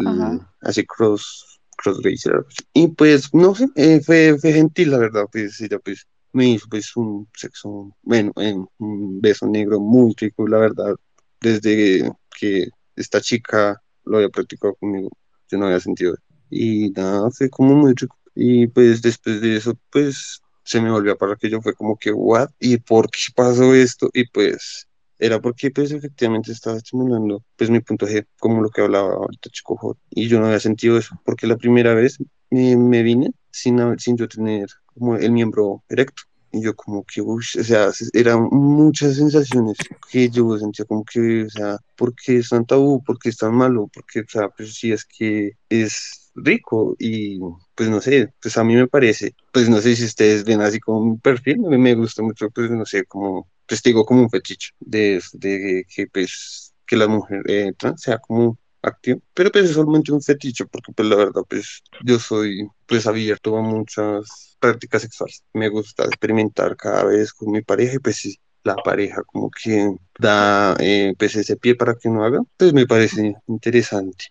hace 0.61 0.87
cross, 0.87 1.61
crossracer. 1.77 2.45
Y 2.73 2.89
pues 2.89 3.33
no 3.35 3.55
sé, 3.55 3.69
eh, 3.77 4.01
fue, 4.01 4.39
fue 4.39 4.53
gentil 4.53 4.91
la 4.91 4.99
verdad, 4.99 5.25
pues 5.31 5.61
ella 5.61 5.79
pues 5.79 6.07
me 6.33 6.49
hizo 6.49 6.67
pues 6.69 6.97
un 6.97 7.29
sexo, 7.35 7.95
bueno, 8.03 8.33
un 8.79 9.21
beso 9.21 9.47
negro 9.47 9.81
muy 9.81 10.15
rico, 10.17 10.47
la 10.49 10.59
verdad, 10.59 10.97
desde 11.41 12.11
que 12.39 12.69
esta 12.97 13.21
chica 13.21 13.83
lo 14.05 14.17
había 14.17 14.29
practicado 14.31 14.75
conmigo, 14.77 15.11
yo 15.51 15.59
no 15.59 15.67
había 15.67 15.81
sentido. 15.81 16.15
Y 16.51 16.91
nada, 16.91 17.31
fue 17.31 17.49
como 17.51 17.75
muy 17.75 17.95
rico. 17.95 18.17
Y 18.35 18.67
pues 18.67 19.03
después 19.03 19.41
de 19.41 19.57
eso, 19.57 19.75
pues 19.91 20.41
se 20.65 20.81
me 20.81 20.91
volvió 20.91 21.13
a 21.13 21.17
pasar 21.17 21.39
que 21.39 21.51
yo 21.51 21.61
fue 21.61 21.75
como 21.75 21.97
que, 21.97 22.13
¿what? 22.13 22.51
¿Y 22.59 22.79
por 22.79 23.11
qué 23.11 23.21
pasó 23.35 23.75
esto? 23.75 24.09
Y 24.13 24.27
pues 24.29 24.89
era 25.23 25.41
porque 25.41 25.71
pues 25.71 25.93
efectivamente 25.93 26.51
estaba 26.51 26.77
estimulando 26.77 27.45
pues 27.57 27.71
mi 27.71 27.81
punto 27.81 28.07
G, 28.09 28.27
como 28.41 28.61
lo 28.61 28.71
que 28.71 28.81
hablaba 28.81 29.15
ahorita 29.15 29.51
Chico 29.51 29.77
Hot. 29.77 29.97
Y 30.11 30.27
yo 30.27 30.41
no 30.41 30.47
había 30.47 30.59
sentido 30.59 30.99
eso, 30.99 31.15
porque 31.25 31.47
la 31.47 31.57
primera 31.57 31.95
vez 31.95 32.19
me, 32.51 32.77
me 32.77 33.05
vine 33.05 33.31
sin, 33.51 33.79
sin 33.99 34.17
yo 34.17 34.27
tener 34.27 34.67
como 34.93 35.17
el 35.17 35.31
miembro 35.31 35.85
erecto. 35.89 36.25
Y 36.51 36.61
yo 36.61 36.75
como 36.75 37.05
que, 37.05 37.23
uff, 37.23 37.57
o 37.59 37.63
sea, 37.63 37.91
eran 38.13 38.49
muchas 38.51 39.17
sensaciones 39.17 39.79
que 40.11 40.29
yo 40.29 40.59
sentía 40.59 40.85
como 40.85 41.03
que, 41.05 41.45
o 41.45 41.51
sea, 41.51 41.79
¿por 41.97 42.15
qué 42.15 42.39
es 42.39 42.51
tan 42.51 42.67
tabú? 42.67 43.03
¿Por 43.03 43.19
qué 43.19 43.31
es 43.31 43.39
tan 43.39 43.55
malo? 43.55 43.89
Porque, 43.95 44.21
o 44.21 44.29
sea, 44.29 44.51
pues 44.51 44.75
sí 44.75 44.93
es 44.93 45.07
que 45.07 45.53
es 45.71 46.31
rico 46.35 46.95
y 46.99 47.39
pues 47.75 47.89
no 47.89 48.01
sé, 48.01 48.33
pues 48.41 48.57
a 48.59 48.65
mí 48.65 48.75
me 48.75 48.87
parece, 48.87 49.35
pues 49.53 49.69
no 49.69 49.81
sé 49.81 49.97
si 49.97 50.05
ustedes 50.05 50.45
ven 50.45 50.61
así 50.61 50.81
como 50.81 50.99
un 50.99 51.21
perfil, 51.21 51.61
me, 51.61 51.79
me 51.79 51.95
gusta 51.95 52.23
mucho, 52.23 52.51
pues 52.51 52.71
no 52.71 52.85
sé, 52.85 53.05
como, 53.05 53.49
digo 53.81 54.05
como 54.05 54.23
un 54.23 54.31
fetiche 54.31 54.71
de, 54.81 55.21
que 55.89 56.07
pues 56.09 56.75
que 56.87 56.97
la 56.97 57.07
mujer 57.07 57.43
eh, 57.49 57.73
trans 57.79 58.03
sea 58.03 58.19
como 58.19 58.59
activa, 58.83 59.21
pero 59.33 59.51
pues 59.51 59.67
es 59.67 59.73
solamente 59.73 60.13
un 60.13 60.21
fetiche 60.21 60.67
porque 60.67 60.93
pues 60.93 61.09
la 61.09 61.17
verdad 61.17 61.43
pues 61.49 61.83
yo 62.05 62.19
soy 62.19 62.69
pues 62.87 63.07
abierto 63.07 63.57
a 63.57 63.63
muchas 63.63 64.57
prácticas 64.59 65.03
sexuales, 65.03 65.45
me 65.55 65.69
gusta 65.69 66.05
experimentar 66.05 66.77
cada 66.77 67.05
vez 67.05 67.33
con 67.33 67.53
mi 67.53 67.63
pareja 67.63 67.95
y 67.95 67.99
pues 68.01 68.17
sí, 68.17 68.37
la 68.65 68.75
pareja 68.77 69.23
como 69.25 69.51
que 69.51 69.95
da 70.19 70.75
eh, 70.81 71.15
pues 71.17 71.37
ese 71.37 71.57
pie 71.57 71.75
para 71.75 71.95
que 71.95 72.09
uno 72.09 72.25
haga, 72.25 72.41
pues 72.57 72.73
me 72.73 72.87
parece 72.87 73.35
interesante. 73.47 74.27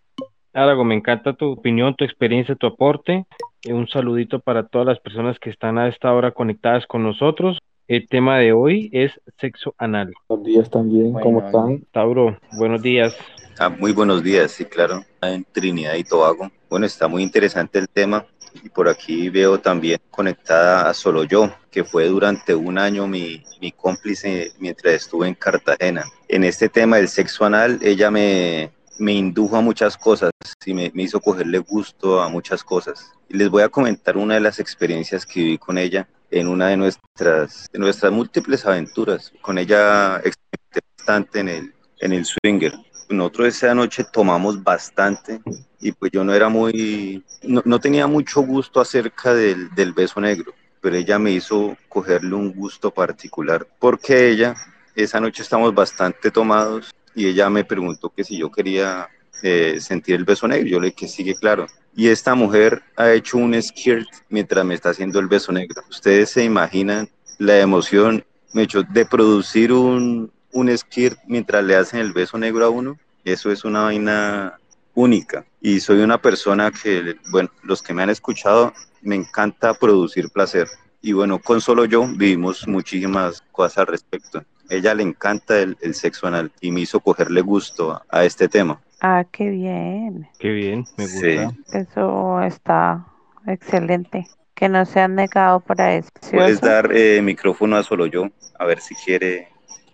Aragón, 0.53 0.87
me 0.87 0.95
encanta 0.95 1.33
tu 1.33 1.51
opinión, 1.51 1.95
tu 1.95 2.03
experiencia, 2.03 2.55
tu 2.55 2.67
aporte. 2.67 3.25
Eh, 3.63 3.73
Un 3.73 3.87
saludito 3.87 4.39
para 4.39 4.67
todas 4.67 4.87
las 4.87 4.99
personas 4.99 5.39
que 5.39 5.49
están 5.49 5.77
a 5.77 5.87
esta 5.87 6.13
hora 6.13 6.31
conectadas 6.31 6.85
con 6.87 7.03
nosotros. 7.03 7.57
El 7.91 8.07
tema 8.07 8.37
de 8.37 8.53
hoy 8.53 8.89
es 8.93 9.11
sexo 9.37 9.75
anal. 9.77 10.13
Buenos 10.29 10.47
días 10.47 10.69
también, 10.69 11.11
¿cómo 11.11 11.41
Bueno, 11.41 11.47
están? 11.47 11.85
Tauro, 11.91 12.39
buenos 12.53 12.81
días. 12.81 13.13
Ah, 13.59 13.67
muy 13.67 13.91
buenos 13.91 14.23
días, 14.23 14.51
sí, 14.51 14.63
claro, 14.63 15.03
en 15.21 15.45
Trinidad 15.51 15.95
y 15.95 16.05
Tobago. 16.05 16.49
Bueno, 16.69 16.85
está 16.85 17.09
muy 17.09 17.21
interesante 17.21 17.79
el 17.79 17.89
tema 17.89 18.25
y 18.63 18.69
por 18.69 18.87
aquí 18.87 19.27
veo 19.27 19.59
también 19.59 19.99
conectada 20.09 20.89
a 20.89 20.93
Solo 20.93 21.25
Yo, 21.25 21.53
que 21.69 21.83
fue 21.83 22.07
durante 22.07 22.55
un 22.55 22.77
año 22.77 23.07
mi, 23.07 23.43
mi 23.59 23.73
cómplice 23.73 24.53
mientras 24.57 24.93
estuve 24.93 25.27
en 25.27 25.35
Cartagena. 25.35 26.05
En 26.29 26.45
este 26.45 26.69
tema 26.69 26.95
del 26.95 27.09
sexo 27.09 27.43
anal, 27.43 27.77
ella 27.81 28.09
me, 28.09 28.71
me 28.99 29.11
indujo 29.11 29.57
a 29.57 29.61
muchas 29.61 29.97
cosas 29.97 30.31
y 30.65 30.73
me, 30.73 30.91
me 30.93 31.03
hizo 31.03 31.19
cogerle 31.19 31.57
gusto 31.57 32.21
a 32.21 32.29
muchas 32.29 32.63
cosas. 32.63 33.11
Y 33.27 33.35
les 33.35 33.49
voy 33.49 33.63
a 33.63 33.67
comentar 33.67 34.15
una 34.15 34.35
de 34.35 34.39
las 34.39 34.59
experiencias 34.59 35.25
que 35.25 35.41
viví 35.41 35.57
con 35.57 35.77
ella 35.77 36.07
en 36.31 36.47
una 36.47 36.69
de 36.69 36.77
nuestras, 36.77 37.67
nuestras 37.73 38.11
múltiples 38.11 38.65
aventuras. 38.65 39.31
Con 39.41 39.57
ella 39.57 40.17
experimenté 40.17 41.39
en 41.39 41.49
el, 41.49 41.73
en 41.99 42.13
el 42.13 42.25
swinger 42.25 42.73
nosotros 43.13 43.47
esa 43.49 43.75
noche 43.75 44.03
tomamos 44.03 44.63
bastante 44.63 45.41
y 45.79 45.91
pues 45.91 46.11
yo 46.11 46.23
no 46.23 46.33
era 46.33 46.49
muy, 46.49 47.23
no, 47.43 47.61
no 47.65 47.79
tenía 47.79 48.07
mucho 48.07 48.41
gusto 48.41 48.79
acerca 48.79 49.33
del, 49.33 49.73
del 49.75 49.93
beso 49.93 50.21
negro, 50.21 50.53
pero 50.79 50.95
ella 50.95 51.19
me 51.19 51.31
hizo 51.31 51.77
cogerle 51.89 52.35
un 52.35 52.53
gusto 52.53 52.91
particular 52.91 53.67
porque 53.79 54.29
ella, 54.29 54.55
esa 54.95 55.19
noche 55.19 55.43
estamos 55.43 55.73
bastante 55.73 56.31
tomados 56.31 56.93
y 57.15 57.27
ella 57.27 57.49
me 57.49 57.65
preguntó 57.65 58.09
que 58.09 58.23
si 58.23 58.37
yo 58.37 58.51
quería 58.51 59.09
eh, 59.43 59.79
sentir 59.79 60.15
el 60.15 60.25
beso 60.25 60.47
negro, 60.47 60.67
yo 60.67 60.79
le 60.79 60.87
dije 60.87 60.97
que 60.97 61.07
sigue 61.07 61.35
claro. 61.35 61.67
Y 61.95 62.07
esta 62.07 62.35
mujer 62.35 62.83
ha 62.95 63.11
hecho 63.11 63.37
un 63.37 63.59
skirt 63.61 64.07
mientras 64.29 64.63
me 64.65 64.73
está 64.73 64.91
haciendo 64.91 65.19
el 65.19 65.27
beso 65.27 65.51
negro. 65.51 65.83
Ustedes 65.89 66.29
se 66.29 66.43
imaginan 66.43 67.09
la 67.37 67.59
emoción, 67.59 68.23
me 68.53 68.63
hecho, 68.63 68.83
de 68.83 69.05
producir 69.05 69.73
un, 69.73 70.31
un 70.51 70.77
skirt 70.77 71.17
mientras 71.27 71.63
le 71.63 71.75
hacen 71.75 71.99
el 71.99 72.13
beso 72.13 72.37
negro 72.37 72.65
a 72.65 72.69
uno. 72.69 72.97
Eso 73.25 73.51
es 73.51 73.65
una 73.65 73.83
vaina 73.83 74.57
única. 74.93 75.45
Y 75.59 75.79
soy 75.79 75.99
una 75.99 76.21
persona 76.21 76.71
que, 76.71 77.15
bueno, 77.31 77.49
los 77.63 77.81
que 77.81 77.93
me 77.93 78.03
han 78.03 78.09
escuchado, 78.09 78.73
me 79.01 79.15
encanta 79.15 79.73
producir 79.73 80.29
placer. 80.29 80.67
Y 81.01 81.13
bueno, 81.13 81.39
con 81.39 81.61
solo 81.61 81.85
yo 81.85 82.07
vivimos 82.07 82.67
muchísimas 82.67 83.43
cosas 83.51 83.79
al 83.79 83.87
respecto. 83.87 84.43
Ella 84.69 84.93
le 84.93 85.03
encanta 85.03 85.59
el, 85.59 85.77
el 85.81 85.93
sexo 85.95 86.27
anal 86.27 86.51
y 86.61 86.71
me 86.71 86.81
hizo 86.81 86.99
cogerle 86.99 87.41
gusto 87.41 87.91
a, 87.91 88.05
a 88.09 88.23
este 88.23 88.47
tema. 88.47 88.79
Ah, 89.01 89.25
qué 89.31 89.49
bien. 89.49 90.27
Qué 90.37 90.49
bien, 90.51 90.87
me 90.95 91.05
Sí. 91.07 91.35
gusta. 91.37 91.51
Eso 91.71 92.41
está 92.41 93.05
excelente. 93.47 94.27
Que 94.55 94.69
no 94.69 94.85
se 94.85 94.99
han 94.99 95.15
negado 95.15 95.59
para 95.59 95.95
eso. 95.95 96.09
Puedes 96.31 96.61
dar 96.61 96.91
eh, 96.95 97.21
micrófono 97.21 97.75
a 97.77 97.83
solo 97.83 98.05
yo, 98.05 98.29
a 98.57 98.65
ver 98.65 98.79
si 98.79 98.95
quiere, 98.95 99.50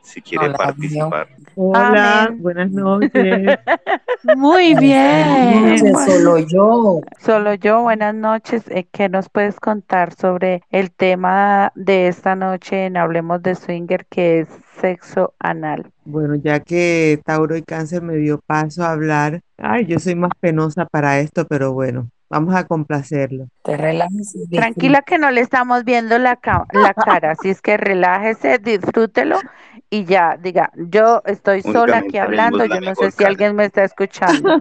si 0.08 0.22
quiere 0.22 0.48
Hola, 0.48 0.58
participar. 0.58 1.28
Hola, 1.56 2.24
Amén. 2.24 2.42
buenas 2.42 2.72
noches. 2.72 3.60
Muy 4.38 4.74
bien. 4.76 5.78
Solo 6.06 6.40
yo. 6.40 7.02
Solo 7.20 7.54
yo, 7.56 7.82
buenas 7.82 8.16
noches. 8.16 8.64
Eh, 8.70 8.88
¿Qué 8.92 9.10
nos 9.10 9.30
puedes 9.30 9.60
contar 9.60 10.14
sobre 10.14 10.64
el 10.72 10.92
tema 10.92 11.72
de 11.76 12.08
esta 12.08 12.36
noche 12.36 12.86
en 12.86 12.98
Hablemos 12.98 13.42
de 13.44 13.56
Swinger, 13.56 14.06
que 14.06 14.40
es 14.42 14.48
sexo 14.80 15.34
anal? 15.40 15.92
Bueno, 16.06 16.36
ya 16.36 16.60
que 16.62 17.20
Tauro 17.26 17.58
y 17.58 17.64
Cáncer 17.64 18.02
me 18.02 18.16
dio 18.16 18.40
paso 18.40 18.84
a 18.84 18.92
hablar, 18.92 19.42
ay, 19.58 19.86
yo 19.86 20.00
soy 20.00 20.16
más 20.16 20.32
penosa 20.40 20.86
para 20.86 21.20
esto, 21.20 21.46
pero 21.48 21.74
bueno, 21.74 22.10
vamos 22.30 22.56
a 22.56 22.66
complacerlo. 22.68 23.48
Te 23.64 23.78
relajas 23.78 24.36
y 24.36 24.48
Tranquila 24.54 25.02
que 25.04 25.20
no 25.20 25.30
le 25.32 25.42
estamos 25.42 25.84
viendo 25.84 26.18
la, 26.18 26.36
ca- 26.38 26.66
la 26.72 26.94
cara, 26.96 27.32
así 27.32 27.50
es 27.50 27.62
que 27.62 27.78
relájese, 27.78 28.58
disfrútelo 28.60 29.44
y 29.90 30.06
ya, 30.06 30.38
diga, 30.38 30.72
yo 30.76 31.22
estoy 31.26 31.62
sola 31.62 32.00
aquí 32.00 32.18
hablando, 32.18 32.66
la 32.66 32.78
yo 32.78 32.82
no 32.82 32.96
sé 32.96 33.12
si 33.12 33.24
alguien 33.24 33.56
me 33.56 33.66
está 33.66 33.84
escuchando. 33.84 34.56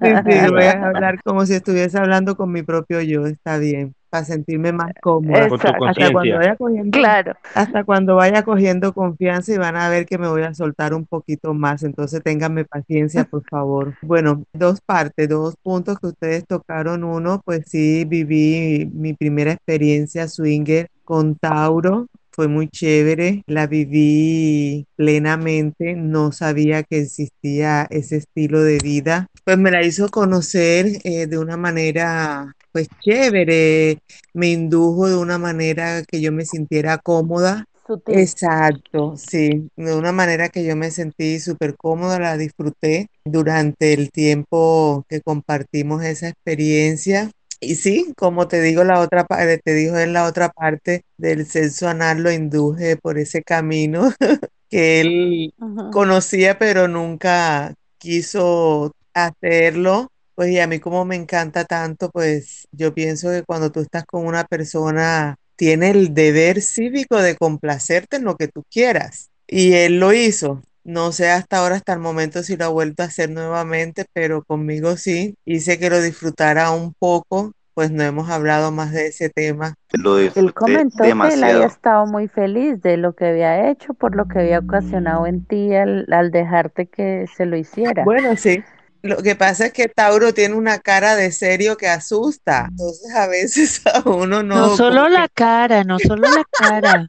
Sí, 0.00 0.16
sí, 0.24 0.48
voy 0.48 0.64
a 0.66 0.72
hablar 0.88 1.20
como 1.24 1.44
si 1.44 1.54
estuviese 1.54 1.98
hablando 1.98 2.36
con 2.36 2.52
mi 2.52 2.62
propio 2.62 3.00
yo, 3.02 3.26
está 3.26 3.58
bien, 3.58 3.94
para 4.08 4.24
sentirme 4.24 4.72
más 4.72 4.92
cómoda. 5.00 5.48
Con 5.48 5.58
tu 5.58 5.66
Exacto. 5.66 5.84
Hasta 5.86 6.02
cuando 6.04 6.12
conciencia. 6.12 6.36
vaya 6.38 6.56
cogiendo, 6.56 6.98
Claro. 6.98 7.32
hasta 7.54 7.84
cuando 7.84 8.14
vaya 8.16 8.42
cogiendo 8.42 8.92
confianza 8.92 9.52
y 9.52 9.58
van 9.58 9.76
a 9.76 9.88
ver 9.88 10.06
que 10.06 10.18
me 10.18 10.28
voy 10.28 10.42
a 10.42 10.54
soltar 10.54 10.94
un 10.94 11.06
poquito 11.06 11.54
más, 11.54 11.82
entonces 11.82 12.22
ténganme 12.22 12.64
paciencia, 12.64 13.24
por 13.24 13.42
favor. 13.48 13.94
Bueno, 14.02 14.44
dos 14.52 14.80
partes, 14.80 15.28
dos 15.28 15.54
puntos 15.62 15.98
que 15.98 16.08
ustedes 16.08 16.44
tocaron. 16.46 17.04
Uno, 17.04 17.40
pues 17.44 17.62
sí, 17.66 18.04
viví 18.06 18.90
mi 18.92 19.14
primera 19.14 19.52
experiencia 19.52 20.28
swinger 20.28 20.88
con 21.04 21.34
Tauro. 21.36 22.06
Fue 22.30 22.46
muy 22.46 22.68
chévere, 22.68 23.42
la 23.48 23.66
viví 23.66 24.86
plenamente, 24.94 25.94
no 25.96 26.30
sabía 26.30 26.84
que 26.84 27.00
existía 27.00 27.86
ese 27.90 28.16
estilo 28.18 28.62
de 28.62 28.78
vida. 28.78 29.26
Pues 29.44 29.58
me 29.58 29.72
la 29.72 29.84
hizo 29.84 30.08
conocer 30.08 30.86
eh, 31.02 31.26
de 31.26 31.36
una 31.38 31.56
manera, 31.56 32.54
pues 32.78 32.88
chévere, 33.00 33.98
me 34.34 34.50
indujo 34.50 35.08
de 35.08 35.16
una 35.16 35.36
manera 35.36 36.04
que 36.06 36.20
yo 36.20 36.30
me 36.30 36.44
sintiera 36.44 36.98
cómoda. 36.98 37.64
Sutil. 37.84 38.20
Exacto, 38.20 39.16
sí, 39.16 39.68
de 39.74 39.94
una 39.96 40.12
manera 40.12 40.48
que 40.48 40.64
yo 40.64 40.76
me 40.76 40.92
sentí 40.92 41.40
súper 41.40 41.74
cómoda, 41.76 42.20
la 42.20 42.36
disfruté 42.36 43.08
durante 43.24 43.94
el 43.94 44.12
tiempo 44.12 45.04
que 45.08 45.22
compartimos 45.22 46.04
esa 46.04 46.28
experiencia. 46.28 47.32
Y 47.58 47.74
sí, 47.74 48.12
como 48.16 48.46
te 48.46 48.62
digo, 48.62 48.84
la 48.84 49.00
otra 49.00 49.26
parte, 49.26 49.58
te 49.58 49.74
dijo 49.74 49.98
en 49.98 50.12
la 50.12 50.26
otra 50.26 50.50
parte 50.50 51.02
del 51.16 51.46
sexo 51.46 51.88
anal 51.88 52.22
lo 52.22 52.30
induje 52.30 52.96
por 52.96 53.18
ese 53.18 53.42
camino 53.42 54.12
que 54.70 55.00
él 55.00 55.54
conocía 55.90 56.60
pero 56.60 56.86
nunca 56.86 57.74
quiso 57.98 58.92
hacerlo. 59.14 60.12
Pues 60.38 60.50
y 60.50 60.60
a 60.60 60.68
mí 60.68 60.78
como 60.78 61.04
me 61.04 61.16
encanta 61.16 61.64
tanto, 61.64 62.10
pues 62.12 62.68
yo 62.70 62.94
pienso 62.94 63.28
que 63.28 63.42
cuando 63.42 63.72
tú 63.72 63.80
estás 63.80 64.04
con 64.04 64.24
una 64.24 64.44
persona, 64.44 65.34
tiene 65.56 65.90
el 65.90 66.14
deber 66.14 66.62
cívico 66.62 67.16
de 67.16 67.34
complacerte 67.36 68.18
en 68.18 68.24
lo 68.24 68.36
que 68.36 68.46
tú 68.46 68.62
quieras. 68.70 69.30
Y 69.48 69.72
él 69.72 69.98
lo 69.98 70.12
hizo. 70.12 70.62
No 70.84 71.10
sé 71.10 71.28
hasta 71.28 71.58
ahora, 71.58 71.74
hasta 71.74 71.92
el 71.94 71.98
momento, 71.98 72.44
si 72.44 72.56
lo 72.56 72.66
ha 72.66 72.68
vuelto 72.68 73.02
a 73.02 73.06
hacer 73.06 73.30
nuevamente, 73.30 74.04
pero 74.12 74.44
conmigo 74.44 74.96
sí. 74.96 75.34
Hice 75.44 75.76
que 75.80 75.90
lo 75.90 76.00
disfrutara 76.00 76.70
un 76.70 76.94
poco, 76.94 77.50
pues 77.74 77.90
no 77.90 78.04
hemos 78.04 78.30
hablado 78.30 78.70
más 78.70 78.92
de 78.92 79.08
ese 79.08 79.30
tema. 79.30 79.74
Lo 79.92 80.18
Él 80.18 80.22
disfruté 80.22 80.52
comentó 80.54 80.98
que 81.02 81.08
él 81.08 81.42
había 81.42 81.64
demasiado. 81.64 81.66
estado 81.66 82.06
muy 82.06 82.28
feliz 82.28 82.80
de 82.80 82.96
lo 82.96 83.14
que 83.16 83.26
había 83.26 83.70
hecho, 83.70 83.92
por 83.92 84.14
lo 84.14 84.28
que 84.28 84.38
había 84.38 84.60
ocasionado 84.60 85.26
en 85.26 85.44
ti 85.44 85.74
al, 85.74 86.06
al 86.12 86.30
dejarte 86.30 86.86
que 86.86 87.26
se 87.26 87.44
lo 87.44 87.56
hiciera. 87.56 88.04
Bueno, 88.04 88.36
sí. 88.36 88.62
Lo 89.02 89.22
que 89.22 89.36
pasa 89.36 89.66
es 89.66 89.72
que 89.72 89.86
Tauro 89.88 90.34
tiene 90.34 90.54
una 90.56 90.78
cara 90.80 91.14
de 91.14 91.30
serio 91.30 91.76
que 91.76 91.88
asusta. 91.88 92.66
Entonces 92.70 93.14
a 93.14 93.28
veces 93.28 93.82
a 93.86 94.00
uno 94.08 94.42
No 94.42 94.56
no, 94.56 94.76
solo 94.76 95.08
la 95.08 95.28
cara, 95.28 95.84
no 95.84 95.98
solo 96.00 96.28
la 96.28 96.42
cara. 96.50 97.06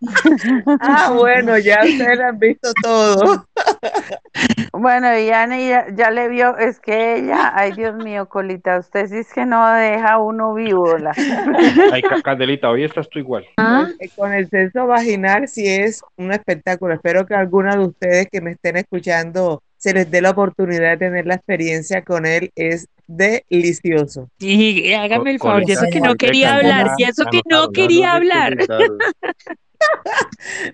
ah, 0.80 1.12
bueno, 1.16 1.56
ya 1.58 1.80
ustedes 1.84 2.20
han 2.20 2.38
visto 2.38 2.72
todo. 2.82 3.46
Bueno, 4.72 5.16
y 5.18 5.30
Ana 5.30 5.58
ya, 5.58 5.86
ya 5.94 6.10
le 6.10 6.28
vio, 6.28 6.56
es 6.56 6.78
que 6.80 7.16
ella, 7.16 7.52
ay 7.54 7.72
Dios 7.72 7.94
mío, 7.96 8.28
Colita, 8.28 8.78
usted 8.78 9.06
sí 9.06 9.18
es 9.18 9.32
que 9.32 9.46
no 9.46 9.66
deja 9.72 10.12
a 10.12 10.18
uno 10.18 10.54
vivo. 10.54 10.96
la- 10.98 11.14
Ay, 11.92 12.02
Ca- 12.02 12.22
Candelita, 12.22 12.68
hoy 12.70 12.84
estás 12.84 13.08
tú 13.08 13.18
igual. 13.18 13.46
¿Ah? 13.56 13.88
Con 14.16 14.32
el 14.32 14.48
sexo 14.48 14.86
vaginal 14.86 15.48
sí 15.48 15.66
es 15.66 16.00
un 16.16 16.32
espectáculo. 16.32 16.94
Espero 16.94 17.26
que 17.26 17.34
alguna 17.34 17.76
de 17.76 17.84
ustedes 17.86 18.26
que 18.30 18.40
me 18.40 18.52
estén 18.52 18.76
escuchando 18.76 19.62
se 19.78 19.94
les 19.94 20.10
dé 20.10 20.20
la 20.20 20.30
oportunidad 20.30 20.90
de 20.92 20.96
tener 20.98 21.26
la 21.26 21.34
experiencia 21.36 22.02
con 22.02 22.26
él. 22.26 22.50
Es 22.54 22.88
delicioso. 23.06 24.28
Y 24.38 24.92
hágame 24.92 25.30
el 25.30 25.38
favor, 25.38 25.62
y 25.66 25.72
eso 25.72 25.86
que 25.90 26.00
no 26.00 26.14
quería 26.16 26.56
hablar, 26.56 26.90
y 26.98 27.04
eso 27.04 27.24
que 27.30 27.40
no 27.48 27.70
quería 27.70 28.12
hablar. 28.12 28.56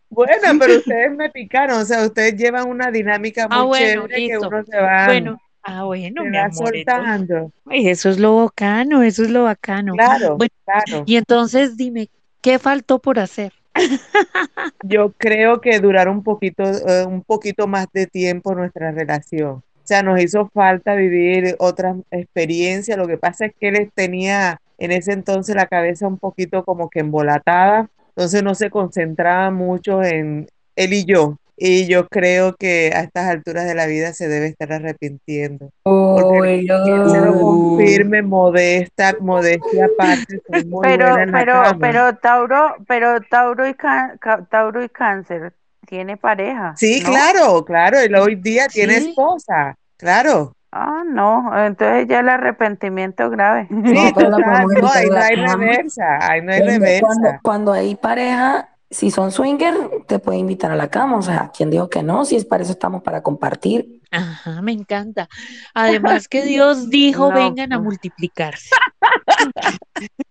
Bueno, 0.08 0.32
pero 0.58 0.76
ustedes 0.78 1.14
me 1.14 1.30
picaron, 1.30 1.80
o 1.80 1.84
sea, 1.84 2.06
ustedes 2.06 2.36
llevan 2.36 2.68
una 2.68 2.90
dinámica 2.90 3.46
Ah, 3.50 3.58
muy 3.60 3.68
bueno, 3.68 4.08
chévere 4.08 4.28
que 4.28 4.38
uno 4.38 4.64
se 4.64 4.76
va, 4.78 5.06
Bueno, 5.06 5.38
ah, 5.62 5.84
bueno, 5.84 6.22
se 6.22 6.30
mi 6.30 6.36
va 6.36 6.44
amor, 6.44 6.74
entonces, 6.74 6.84
soltando. 6.86 7.52
ay, 7.66 7.88
eso 7.88 8.08
es 8.10 8.18
lo 8.18 8.36
bacano, 8.36 9.02
eso 9.02 9.22
es 9.22 9.30
lo 9.30 9.44
bacano. 9.44 9.92
Claro, 9.94 10.36
Bueno, 10.38 10.52
claro. 10.64 11.02
y 11.06 11.16
entonces 11.16 11.76
dime, 11.76 12.08
¿qué 12.40 12.58
faltó 12.58 12.98
por 12.98 13.18
hacer? 13.18 13.52
Yo 14.82 15.12
creo 15.12 15.60
que 15.60 15.78
durar 15.80 16.08
un 16.08 16.22
poquito, 16.22 16.62
eh, 16.64 17.04
un 17.06 17.22
poquito 17.22 17.66
más 17.66 17.86
de 17.92 18.06
tiempo 18.06 18.54
nuestra 18.54 18.92
relación. 18.92 19.50
O 19.52 19.86
sea, 19.86 20.02
nos 20.02 20.20
hizo 20.20 20.48
falta 20.48 20.94
vivir 20.94 21.56
otras 21.58 21.96
experiencias. 22.10 22.96
Lo 22.96 23.06
que 23.06 23.18
pasa 23.18 23.46
es 23.46 23.52
que 23.58 23.68
él 23.68 23.90
tenía 23.94 24.60
en 24.78 24.92
ese 24.92 25.12
entonces 25.12 25.54
la 25.54 25.66
cabeza 25.66 26.06
un 26.06 26.18
poquito 26.18 26.64
como 26.64 26.88
que 26.88 27.00
embolatada, 27.00 27.90
entonces 28.08 28.42
no 28.42 28.54
se 28.54 28.70
concentraba 28.70 29.50
mucho 29.50 30.02
en 30.02 30.48
él 30.76 30.92
y 30.92 31.04
yo. 31.04 31.38
Y 31.56 31.86
yo 31.86 32.08
creo 32.08 32.54
que 32.56 32.92
a 32.94 33.00
estas 33.02 33.26
alturas 33.28 33.64
de 33.66 33.74
la 33.74 33.86
vida 33.86 34.12
se 34.12 34.28
debe 34.28 34.46
estar 34.46 34.72
arrepintiendo. 34.72 35.70
Porque 35.82 36.64
se 37.10 37.20
lo 37.20 37.32
confirme, 37.40 38.22
modesta, 38.22 39.16
modestia 39.20 39.86
aparte, 39.86 40.40
muy 40.66 40.86
Pero, 40.88 41.06
pero, 41.32 41.62
pero 41.80 42.16
Tauro, 42.16 42.76
pero 42.86 43.20
Tauro 43.22 43.66
y 43.68 43.74
Can- 43.74 44.18
Ca- 44.18 44.44
Tauro 44.46 44.82
y 44.82 44.88
Cáncer 44.88 45.54
tiene 45.86 46.16
pareja, 46.16 46.74
Sí, 46.76 47.02
¿no? 47.02 47.10
claro, 47.10 47.64
claro, 47.64 47.98
él 48.00 48.14
hoy 48.14 48.36
día 48.36 48.68
tiene 48.68 48.96
esposa, 48.98 49.76
claro. 49.96 50.52
Ah, 50.72 51.04
no, 51.06 51.52
entonces 51.56 52.08
ya 52.08 52.18
el 52.20 52.28
arrepentimiento 52.28 53.30
grave. 53.30 53.68
Sí, 53.70 53.94
No, 53.94 54.10
no, 54.10 54.38
no 54.40 54.88
hay 54.90 55.08
cama. 55.30 55.56
reversa, 55.56 56.18
ahí 56.20 56.42
no 56.42 56.52
hay 56.52 56.60
cuando, 56.60 56.80
reversa. 56.80 57.40
cuando 57.42 57.72
hay 57.72 57.94
pareja, 57.94 58.73
si 58.94 59.10
son 59.10 59.32
swinger, 59.32 59.74
te 60.06 60.18
pueden 60.18 60.40
invitar 60.42 60.70
a 60.70 60.76
la 60.76 60.88
cama. 60.88 61.16
O 61.18 61.22
sea, 61.22 61.50
¿quién 61.54 61.70
dijo 61.70 61.90
que 61.90 62.02
no? 62.02 62.24
Si 62.24 62.36
es 62.36 62.44
para 62.44 62.62
eso 62.62 62.72
estamos 62.72 63.02
para 63.02 63.22
compartir. 63.22 64.00
Ajá, 64.10 64.62
me 64.62 64.72
encanta. 64.72 65.28
Además 65.74 66.28
que 66.28 66.44
Dios 66.44 66.88
dijo, 66.88 67.30
No, 67.30 67.34
vengan 67.34 67.72
a 67.72 67.80
multiplicarse. 67.80 68.70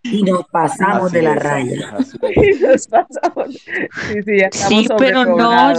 Y 0.03 0.23
nos 0.23 0.47
pasamos 0.47 1.07
Así 1.07 1.15
de 1.15 1.21
la 1.21 1.33
es, 1.33 1.43
raya. 1.43 1.97
Y 2.35 2.59
nos 2.61 2.87
pasamos. 2.87 3.47
Sí, 3.49 4.23
sí, 4.25 4.37
ya 4.39 4.47
estamos 4.47 4.69
Sí, 4.83 4.87
pero 4.97 5.25
no, 5.25 5.73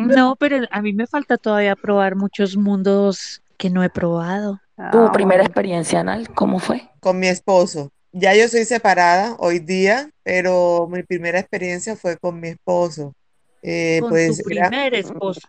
no, 0.00 0.36
pero 0.36 0.66
a 0.70 0.82
mí 0.82 0.92
me 0.92 1.06
falta 1.06 1.38
todavía 1.38 1.76
probar 1.76 2.16
muchos 2.16 2.56
mundos 2.56 3.42
que 3.56 3.70
no 3.70 3.82
he 3.84 3.90
probado. 3.90 4.60
Tu 4.92 4.98
Ah, 4.98 5.12
primera 5.12 5.38
bueno. 5.42 5.44
experiencia 5.44 6.00
anal, 6.00 6.28
¿cómo 6.34 6.58
fue? 6.58 6.88
Con 7.00 7.18
mi 7.18 7.28
esposo. 7.28 7.92
Ya 8.12 8.34
yo 8.34 8.48
soy 8.48 8.64
separada 8.64 9.36
hoy 9.38 9.60
día, 9.60 10.10
pero 10.24 10.88
mi 10.90 11.02
primera 11.02 11.38
experiencia 11.38 11.96
fue 11.96 12.16
con 12.18 12.40
mi 12.40 12.48
esposo. 12.48 13.12
Eh, 13.62 14.00
Con 14.00 14.10
tu 14.10 14.16
pues 14.16 14.40
era, 14.50 14.68
primer 14.68 14.94
esposo. 14.94 15.40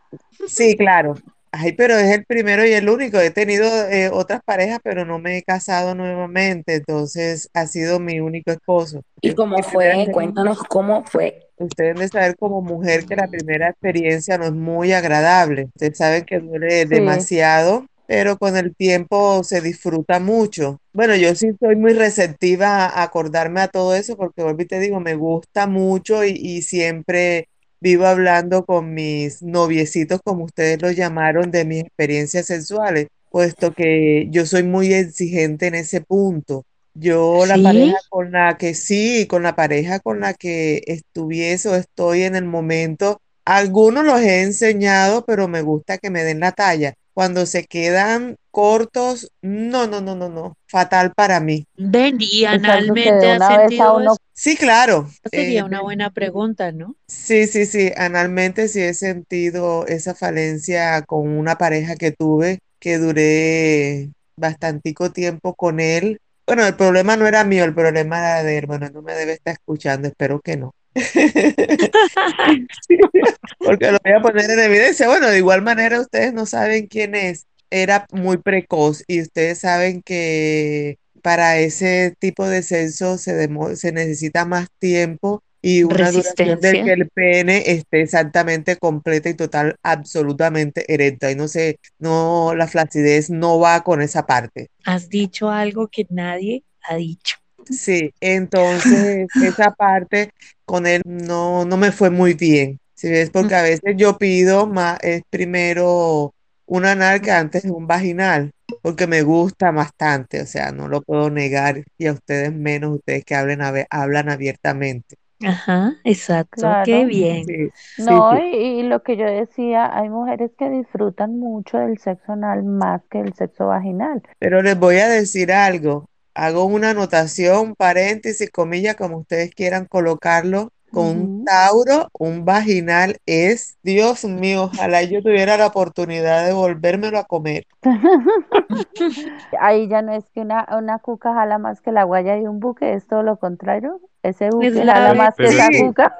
sí, 0.48 0.76
claro. 0.78 1.16
Ay, 1.54 1.74
pero 1.74 1.98
es 1.98 2.10
el 2.12 2.24
primero 2.26 2.66
y 2.66 2.72
el 2.74 2.88
único. 2.88 3.20
He 3.20 3.32
tenido 3.32 3.66
eh, 3.90 4.10
otras 4.10 4.42
parejas, 4.46 4.80
pero 4.84 5.06
no 5.06 5.20
me 5.20 5.38
he 5.38 5.44
casado 5.44 5.96
nuevamente, 5.96 6.76
entonces 6.76 7.50
ha 7.54 7.68
sido 7.68 8.00
mi 8.00 8.20
único 8.20 8.52
esposo. 8.52 9.02
¿Y 9.22 9.34
cómo 9.36 9.62
fue? 9.64 10.08
Cuéntanos 10.14 10.60
cómo 10.64 11.04
fue. 11.04 11.48
Ustedes 11.58 11.96
deben 11.96 11.98
de 11.98 12.08
saber 12.08 12.36
como 12.38 12.62
mujer 12.62 13.06
que 13.06 13.16
la 13.16 13.28
primera 13.28 13.70
experiencia 13.70 14.38
no 14.38 14.46
es 14.46 14.52
muy 14.54 14.94
agradable. 14.94 15.66
Ustedes 15.76 15.98
saben 15.98 16.26
que 16.26 16.40
duele 16.40 16.86
Sí. 16.86 16.88
demasiado, 16.88 17.86
pero 18.12 18.38
con 18.38 18.58
el 18.58 18.76
tiempo 18.76 19.42
se 19.46 19.62
disfruta 19.62 20.20
mucho. 20.20 20.80
Bueno, 20.92 21.16
yo 21.16 21.34
sí 21.34 21.48
soy 21.62 21.78
muy 21.78 21.94
receptiva 21.94 22.86
a 22.88 23.04
acordarme 23.04 23.62
a 23.62 23.70
todo 23.70 23.96
eso 23.96 24.18
porque, 24.18 24.44
vuelvo 24.44 24.62
y 24.64 24.66
te 24.66 24.82
digo, 24.82 25.00
me 25.00 25.16
gusta 25.16 25.66
mucho 25.66 26.26
y, 26.26 26.32
y 26.32 26.62
siempre 26.62 27.48
vivo 27.80 28.06
hablando 28.06 28.66
con 28.66 28.94
mis 28.94 29.42
noviecitos, 29.42 30.20
como 30.26 30.44
ustedes 30.44 30.82
los 30.82 30.94
llamaron, 30.98 31.52
de 31.52 31.64
mis 31.64 31.84
experiencias 31.84 32.48
sexuales, 32.48 33.08
puesto 33.30 33.72
que 33.74 34.28
yo 34.30 34.46
soy 34.46 34.64
muy 34.64 34.94
exigente 34.94 35.68
en 35.68 35.76
ese 35.76 36.02
punto. 36.02 36.66
Yo 36.94 37.46
la 37.46 37.54
¿Sí? 37.54 37.64
pareja 37.64 37.96
con 38.10 38.34
la 38.34 38.58
que 38.58 38.74
sí, 38.74 39.26
con 39.28 39.44
la 39.44 39.56
pareja 39.56 40.02
con 40.02 40.20
la 40.20 40.34
que 40.34 40.82
estuviese 40.86 41.70
o 41.70 41.76
estoy 41.76 42.24
en 42.24 42.36
el 42.36 42.44
momento, 42.44 43.22
algunos 43.46 44.04
los 44.06 44.20
he 44.20 44.42
enseñado, 44.44 45.24
pero 45.26 45.48
me 45.48 45.62
gusta 45.62 45.98
que 45.98 46.10
me 46.10 46.24
den 46.26 46.42
la 46.42 46.52
talla. 46.52 46.94
Cuando 47.14 47.46
se 47.46 47.66
quedan 47.66 48.38
cortos, 48.52 49.32
no, 49.42 49.88
no, 49.88 50.02
no, 50.02 50.16
no, 50.16 50.30
no, 50.30 50.58
fatal 50.68 51.14
para 51.14 51.40
mí. 51.40 51.66
Ven, 51.76 52.18
¿y 52.20 52.46
Es 52.46 52.64
algo 52.64 52.94
que 52.94 53.10
analmente 53.10 53.30
has 53.30 53.36
una 53.38 53.50
vez 53.50 53.58
a 53.58 53.58
sentido 53.58 53.96
uno 53.98 54.14
eso? 54.14 54.18
Sí, 54.34 54.56
claro. 54.56 55.10
Sería 55.30 55.60
eh, 55.60 55.64
una 55.64 55.82
buena 55.82 56.10
pregunta, 56.12 56.72
¿no? 56.72 56.96
Sí, 57.08 57.48
sí, 57.48 57.66
sí, 57.66 57.92
analmente 57.96 58.68
sí 58.68 58.82
he 58.82 58.94
sentido 58.94 59.86
esa 59.88 60.16
falencia 60.16 61.02
con 61.04 61.28
una 61.28 61.58
pareja 61.58 61.96
que 61.96 62.12
tuve, 62.12 62.60
que 62.80 62.98
duré 62.98 64.10
bastantico 64.36 65.12
tiempo 65.12 65.54
con 65.54 65.80
él. 65.80 66.20
Bueno, 66.48 66.66
el 66.66 66.76
problema 66.76 67.16
no 67.16 67.28
era 67.28 67.44
mío, 67.44 67.64
el 67.64 67.76
problema 67.76 68.18
era 68.20 68.44
de 68.44 68.58
él. 68.58 68.66
Bueno, 68.66 68.90
no 68.90 69.02
me 69.02 69.14
debe 69.14 69.34
estar 69.34 69.54
escuchando, 69.54 70.08
espero 70.08 70.42
que 70.42 70.58
no. 70.58 70.74
Porque 73.60 73.92
lo 73.92 73.98
voy 74.04 74.14
a 74.14 74.22
poner 74.22 74.50
en 74.50 74.60
evidencia. 74.60 75.08
Bueno, 75.08 75.30
de 75.30 75.38
igual 75.38 75.62
manera 75.62 76.02
ustedes 76.02 76.34
no 76.34 76.46
saben 76.46 76.88
quién 76.88 77.16
es. 77.16 77.48
Era 77.70 78.06
muy 78.12 78.38
precoz 78.38 79.04
y 79.08 79.22
ustedes 79.22 79.60
saben 79.60 80.02
que 80.02 80.98
para 81.22 81.60
ese 81.60 82.16
tipo 82.20 82.48
de 82.48 82.64
censo 82.64 83.18
se, 83.18 83.50
se 83.76 83.92
necesita 83.92 84.46
más 84.46 84.68
tiempo 84.80 85.44
y 85.62 85.84
una 85.84 86.12
duración 86.12 86.60
del 86.60 86.84
que 86.84 86.92
el 86.92 87.10
pene 87.10 87.64
esté 87.68 88.02
exactamente 88.02 88.78
completa 88.78 89.30
y 89.30 89.36
total, 89.36 89.76
absolutamente 89.84 90.92
erecta. 90.92 91.32
Y 91.32 91.36
no 91.36 91.48
sé, 91.48 91.80
no, 92.00 92.54
la 92.56 92.68
flacidez 92.68 93.30
no 93.30 93.60
va 93.60 93.84
con 93.84 94.02
esa 94.02 94.26
parte. 94.26 94.70
Has 94.86 95.08
dicho 95.08 95.50
algo 95.50 95.88
que 95.88 96.08
nadie 96.10 96.64
ha 96.90 96.96
dicho. 96.96 97.38
Sí, 97.70 98.12
entonces 98.20 99.30
esa 99.40 99.72
parte 99.76 100.32
con 100.66 100.88
él 100.88 101.02
no, 101.06 101.66
no 101.66 101.78
me 101.78 101.92
fue 101.92 102.10
muy 102.10 102.34
bien. 102.34 102.80
Si 102.94 103.10
ves, 103.10 103.30
porque 103.32 103.56
a 103.56 103.62
veces 103.64 103.96
yo 103.98 104.18
pido 104.18 104.68
más, 104.68 105.00
es 105.02 105.24
primero 105.30 106.34
un 106.66 106.86
anal 106.86 107.22
que 107.22 107.32
antes 107.32 107.64
de 107.64 107.72
un 107.72 107.88
vaginal, 107.88 108.52
porque 108.82 109.08
me 109.08 109.22
gusta 109.24 109.72
bastante, 109.72 110.42
o 110.42 110.46
sea, 110.46 110.72
no 110.72 110.88
lo 110.88 111.02
puedo 111.02 111.30
negar, 111.30 111.84
y 111.98 112.08
a 112.08 112.14
ustedes 112.14 112.54
menos, 112.54 112.96
ustedes 112.98 113.26
que 113.26 113.36
hablen, 113.36 113.60
hablan 113.90 114.30
abiertamente. 114.30 115.16
Ajá, 115.44 116.00
exacto. 116.04 116.80
Qué 116.82 117.06
bien. 117.06 117.48
Sí, 117.48 117.70
sí, 117.96 118.22
No, 118.24 118.30
sí. 118.30 118.40
y, 118.40 118.80
y 118.80 118.84
lo 118.84 119.04
que 119.04 119.18
yo 119.18 119.26
decía, 119.26 119.96
hay 119.96 120.10
mujeres 120.10 120.52
que 120.58 120.70
disfrutan 120.70 121.38
mucho 121.40 121.78
del 121.78 121.98
sexo 122.00 122.32
anal 122.34 122.64
más 122.64 123.04
que 123.08 123.20
el 123.20 123.34
sexo 123.34 123.68
vaginal. 123.68 124.22
Pero 124.40 124.62
les 124.62 124.78
voy 124.78 124.98
a 124.98 125.08
decir 125.08 125.52
algo. 125.54 126.10
Hago 126.34 126.66
una 126.66 126.92
anotación, 126.92 127.76
paréntesis, 127.76 128.50
comillas, 128.52 128.96
como 128.96 129.18
ustedes 129.18 129.54
quieran 129.54 129.86
colocarlo. 129.86 130.72
Con 130.92 131.06
un. 131.06 131.46
Tauro, 131.46 132.10
un 132.20 132.44
vaginal 132.46 133.18
es, 133.26 133.78
Dios 133.82 134.26
mío, 134.26 134.64
ojalá 134.66 135.04
yo 135.04 135.22
tuviera 135.22 135.58
la 135.58 135.68
oportunidad 135.68 136.46
de 136.46 136.54
volvérmelo 136.54 137.18
a 137.18 137.24
comer. 137.24 137.66
Ahí 139.60 139.88
ya 139.88 140.02
no 140.02 140.14
es 140.14 140.30
que 140.32 140.42
una, 140.42 140.68
una 140.78 141.00
cuca 141.00 141.34
jala 141.34 141.58
más 141.58 141.82
que 141.82 141.92
la 141.92 142.04
guaya 142.04 142.36
de 142.36 142.48
un 142.48 142.60
buque, 142.60 142.94
es 142.94 143.08
todo 143.08 143.24
lo 143.24 143.38
contrario. 143.38 144.02
Ese 144.24 144.48
Es 144.48 144.56
buque 144.56 144.84
la 144.84 145.00
jala 145.00 145.14
más 145.14 145.36
que 145.38 145.48
Sí, 145.52 145.80
cuca. 145.80 146.16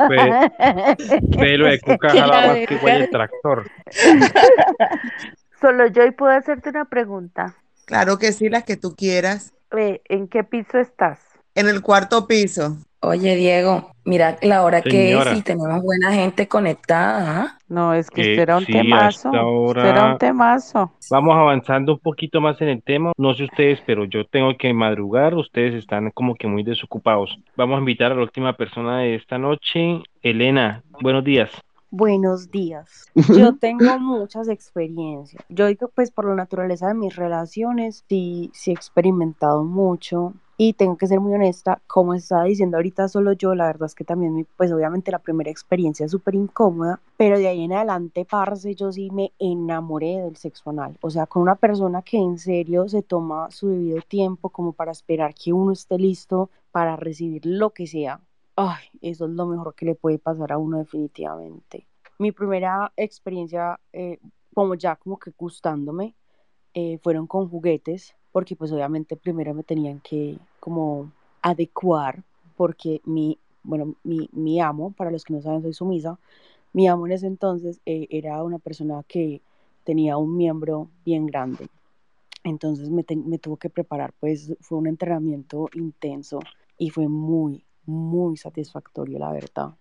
Pelo 1.38 1.68
de 1.68 1.80
cuca 1.82 2.10
jala 2.16 2.42
la 2.42 2.48
más 2.48 2.62
que 2.66 2.78
guaya 2.78 3.00
de 3.00 3.08
tractor. 3.08 3.72
Solo 5.62 5.88
yo 5.88 6.06
y 6.06 6.12
puedo 6.12 6.32
hacerte 6.34 6.70
una 6.70 6.86
pregunta. 6.86 7.56
claro 7.86 8.18
que 8.18 8.32
sí, 8.34 8.50
las 8.50 8.64
que 8.64 8.78
tú 8.78 8.96
quieras. 8.96 9.54
Eh, 9.78 10.02
¿en 10.06 10.28
qué 10.28 10.44
piso 10.44 10.78
estás? 10.78 11.20
En 11.56 11.68
el 11.68 11.82
cuarto 11.82 12.28
piso. 12.28 12.78
Oye, 13.04 13.36
Diego, 13.36 13.92
mira 14.06 14.38
la 14.44 14.64
hora 14.64 14.84
que 14.84 15.14
es 15.14 15.38
y 15.38 15.42
tenemos 15.42 15.82
buena 15.82 16.14
gente 16.14 16.48
conectada. 16.48 17.42
¿ah? 17.42 17.58
No, 17.68 17.96
es 17.96 18.12
que 18.12 18.40
era 18.40 18.58
un 18.58 18.66
sí, 18.66 18.74
temazo. 18.74 19.30
era 19.30 19.44
un 19.44 19.70
hora 19.70 20.18
temazo. 20.20 20.92
vamos 21.10 21.36
avanzando 21.36 21.94
un 21.94 22.00
poquito 22.00 22.40
más 22.42 22.62
en 22.62 22.70
el 22.70 22.84
tema. 22.84 23.12
No 23.18 23.34
sé 23.34 23.46
ustedes, 23.46 23.82
pero 23.88 24.06
yo 24.06 24.26
tengo 24.26 24.56
que 24.56 24.72
madrugar. 24.72 25.34
Ustedes 25.34 25.74
están 25.74 26.12
como 26.12 26.36
que 26.36 26.48
muy 26.48 26.62
desocupados. 26.62 27.40
Vamos 27.58 27.78
a 27.78 27.80
invitar 27.80 28.12
a 28.12 28.16
la 28.16 28.22
última 28.22 28.54
persona 28.54 29.00
de 29.00 29.16
esta 29.16 29.40
noche. 29.40 30.04
Elena, 30.22 30.84
buenos 31.02 31.24
días. 31.24 31.50
Buenos 31.94 32.50
días. 32.50 33.12
Yo 33.16 33.58
tengo 33.58 34.00
muchas 34.00 34.48
experiencias. 34.48 35.44
Yo 35.50 35.68
digo, 35.68 35.90
pues 35.94 36.10
por 36.10 36.24
la 36.24 36.36
naturaleza 36.36 36.88
de 36.88 36.94
mis 36.94 37.18
relaciones, 37.18 38.06
sí, 38.08 38.50
sí 38.54 38.72
he 38.72 38.74
experimentado 38.74 39.66
mucho 39.66 40.34
y 40.56 40.72
tengo 40.72 40.96
que 40.96 41.08
ser 41.08 41.20
muy 41.20 41.34
honesta, 41.34 41.82
como 41.88 42.14
estaba 42.14 42.46
diciendo 42.46 42.78
ahorita 42.78 43.10
solo 43.10 43.34
yo, 43.34 43.56
la 43.56 43.66
verdad 43.66 43.88
es 43.88 43.96
que 43.96 44.06
también, 44.06 44.48
pues 44.56 44.72
obviamente 44.72 45.12
la 45.12 45.20
primera 45.20 45.52
experiencia 45.52 46.06
es 46.06 46.12
súper 46.12 46.36
incómoda, 46.36 47.02
pero 47.18 47.38
de 47.38 47.48
ahí 47.50 47.64
en 47.64 47.74
adelante, 47.74 48.26
parce, 48.30 48.74
yo 48.74 48.92
sí 48.94 49.10
me 49.12 49.34
enamoré 49.38 50.22
del 50.22 50.38
sexo 50.38 50.70
anal. 50.70 50.98
O 51.02 51.10
sea, 51.10 51.26
con 51.26 51.42
una 51.42 51.56
persona 51.56 52.04
que 52.04 52.20
en 52.20 52.38
serio 52.38 52.88
se 52.88 53.02
toma 53.02 53.52
su 53.52 53.68
debido 53.68 54.02
tiempo 54.08 54.48
como 54.48 54.72
para 54.72 54.92
esperar 54.94 55.34
que 55.34 55.52
uno 55.52 55.74
esté 55.74 55.98
listo 55.98 56.50
para 56.72 56.96
recibir 56.96 57.46
lo 57.46 57.72
que 57.72 57.86
sea. 57.86 58.22
Ay, 58.64 58.84
eso 59.02 59.26
es 59.26 59.32
lo 59.32 59.46
mejor 59.48 59.74
que 59.76 59.86
le 59.86 59.96
puede 59.96 60.20
pasar 60.20 60.52
a 60.52 60.58
uno 60.58 60.78
definitivamente. 60.80 61.88
Mi 62.20 62.32
primera 62.32 62.92
experiencia, 62.96 63.80
eh, 63.94 64.20
como 64.54 64.76
ya 64.76 64.96
como 64.98 65.18
que 65.18 65.32
gustándome, 65.38 66.16
eh, 66.74 67.00
fueron 67.00 67.28
con 67.28 67.50
juguetes, 67.50 68.16
porque 68.32 68.56
pues 68.56 68.72
obviamente 68.72 69.18
primero 69.18 69.54
me 69.54 69.64
tenían 69.64 70.00
que 70.02 70.40
como 70.60 71.12
adecuar, 71.42 72.24
porque 72.58 73.02
mi, 73.06 73.40
bueno, 73.64 73.96
mi, 74.04 74.30
mi 74.34 74.62
amo, 74.62 74.92
para 74.94 75.12
los 75.12 75.24
que 75.26 75.34
no 75.34 75.42
saben, 75.42 75.62
soy 75.64 75.74
sumisa, 75.74 76.20
mi 76.74 76.88
amo 76.88 77.08
en 77.08 77.14
ese 77.14 77.28
entonces 77.28 77.82
eh, 77.86 78.08
era 78.12 78.44
una 78.44 78.60
persona 78.60 79.04
que 79.08 79.42
tenía 79.86 80.18
un 80.18 80.38
miembro 80.38 80.90
bien 81.06 81.26
grande. 81.28 81.70
Entonces 82.44 82.90
me, 82.90 83.04
te- 83.04 83.16
me 83.16 83.38
tuvo 83.40 83.58
que 83.58 83.70
preparar, 83.70 84.14
pues 84.20 84.54
fue 84.62 84.78
un 84.78 84.88
entrenamiento 84.88 85.70
intenso 85.74 86.40
y 86.78 86.90
fue 86.90 87.08
muy, 87.08 87.64
muy 87.86 88.38
satisfactorio, 88.38 89.20
la 89.20 89.32
verdad. 89.32 89.76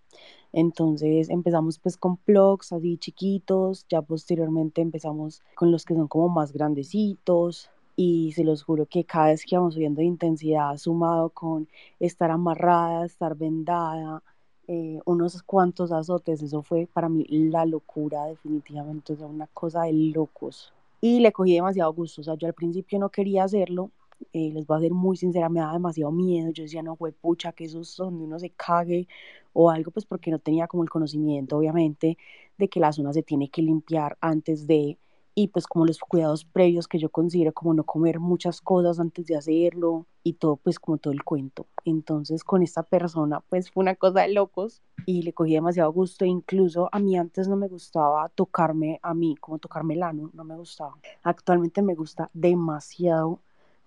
Entonces 0.53 1.29
empezamos 1.29 1.79
pues 1.79 1.97
con 1.97 2.17
plugs 2.17 2.73
así 2.73 2.97
chiquitos, 2.97 3.85
ya 3.89 4.01
posteriormente 4.01 4.81
empezamos 4.81 5.41
con 5.55 5.71
los 5.71 5.85
que 5.85 5.95
son 5.95 6.07
como 6.07 6.29
más 6.29 6.51
grandecitos 6.51 7.69
y 7.95 8.33
se 8.33 8.43
los 8.43 8.63
juro 8.63 8.85
que 8.85 9.03
cada 9.05 9.27
vez 9.27 9.43
que 9.43 9.55
íbamos 9.55 9.75
subiendo 9.75 9.99
de 9.99 10.07
intensidad 10.07 10.75
sumado 10.77 11.29
con 11.29 11.67
estar 11.99 12.31
amarrada, 12.31 13.05
estar 13.05 13.35
vendada, 13.35 14.21
eh, 14.67 14.99
unos 15.05 15.41
cuantos 15.43 15.91
azotes, 15.91 16.41
eso 16.41 16.61
fue 16.61 16.87
para 16.91 17.09
mí 17.09 17.25
la 17.29 17.65
locura 17.65 18.25
definitivamente, 18.25 19.13
o 19.13 19.15
sea, 19.17 19.27
una 19.27 19.47
cosa 19.47 19.83
de 19.83 19.93
locos. 19.93 20.73
Y 21.01 21.19
le 21.19 21.31
cogí 21.31 21.55
demasiado 21.55 21.91
gusto, 21.93 22.21
o 22.21 22.23
sea, 22.23 22.35
yo 22.35 22.47
al 22.47 22.53
principio 22.53 22.99
no 22.99 23.09
quería 23.09 23.43
hacerlo, 23.43 23.89
eh, 24.33 24.51
les 24.53 24.65
voy 24.65 24.77
a 24.77 24.81
ser 24.81 24.93
muy 24.93 25.17
sincera, 25.17 25.49
me 25.49 25.59
daba 25.59 25.73
demasiado 25.73 26.11
miedo, 26.11 26.51
yo 26.51 26.63
decía, 26.63 26.81
no, 26.83 26.95
pucha, 26.95 27.51
que 27.53 27.65
eso 27.65 27.81
es 27.81 27.95
donde 27.97 28.23
uno 28.23 28.39
se 28.39 28.51
cague 28.51 29.07
o 29.53 29.69
algo, 29.69 29.91
pues 29.91 30.05
porque 30.05 30.31
no 30.31 30.39
tenía 30.39 30.67
como 30.67 30.83
el 30.83 30.89
conocimiento, 30.89 31.57
obviamente, 31.57 32.17
de 32.57 32.69
que 32.69 32.79
la 32.79 32.91
zona 32.91 33.13
se 33.13 33.23
tiene 33.23 33.49
que 33.49 33.61
limpiar 33.61 34.17
antes 34.21 34.67
de, 34.67 34.97
y 35.33 35.47
pues 35.47 35.65
como 35.65 35.85
los 35.85 35.99
cuidados 35.99 36.45
previos 36.45 36.87
que 36.87 36.99
yo 36.99 37.09
considero 37.09 37.53
como 37.53 37.73
no 37.73 37.83
comer 37.83 38.19
muchas 38.19 38.61
cosas 38.61 38.99
antes 38.99 39.25
de 39.25 39.37
hacerlo 39.37 40.05
y 40.23 40.33
todo 40.33 40.57
pues 40.57 40.79
como 40.79 40.97
todo 40.97 41.13
el 41.13 41.23
cuento. 41.23 41.67
Entonces 41.85 42.43
con 42.43 42.61
esta 42.61 42.83
persona 42.83 43.41
pues 43.49 43.71
fue 43.71 43.81
una 43.81 43.95
cosa 43.95 44.21
de 44.21 44.33
locos 44.33 44.81
y 45.05 45.21
le 45.23 45.33
cogí 45.33 45.53
demasiado 45.53 45.91
gusto, 45.91 46.25
incluso 46.25 46.89
a 46.91 46.99
mí 46.99 47.17
antes 47.17 47.47
no 47.47 47.55
me 47.55 47.67
gustaba 47.67 48.29
tocarme 48.29 48.99
a 49.01 49.13
mí, 49.13 49.35
como 49.39 49.57
tocarme 49.57 49.93
el 49.95 50.03
ano, 50.03 50.29
no 50.33 50.43
me 50.43 50.55
gustaba. 50.57 50.97
Actualmente 51.23 51.81
me 51.81 51.95
gusta 51.95 52.29
demasiado 52.33 53.39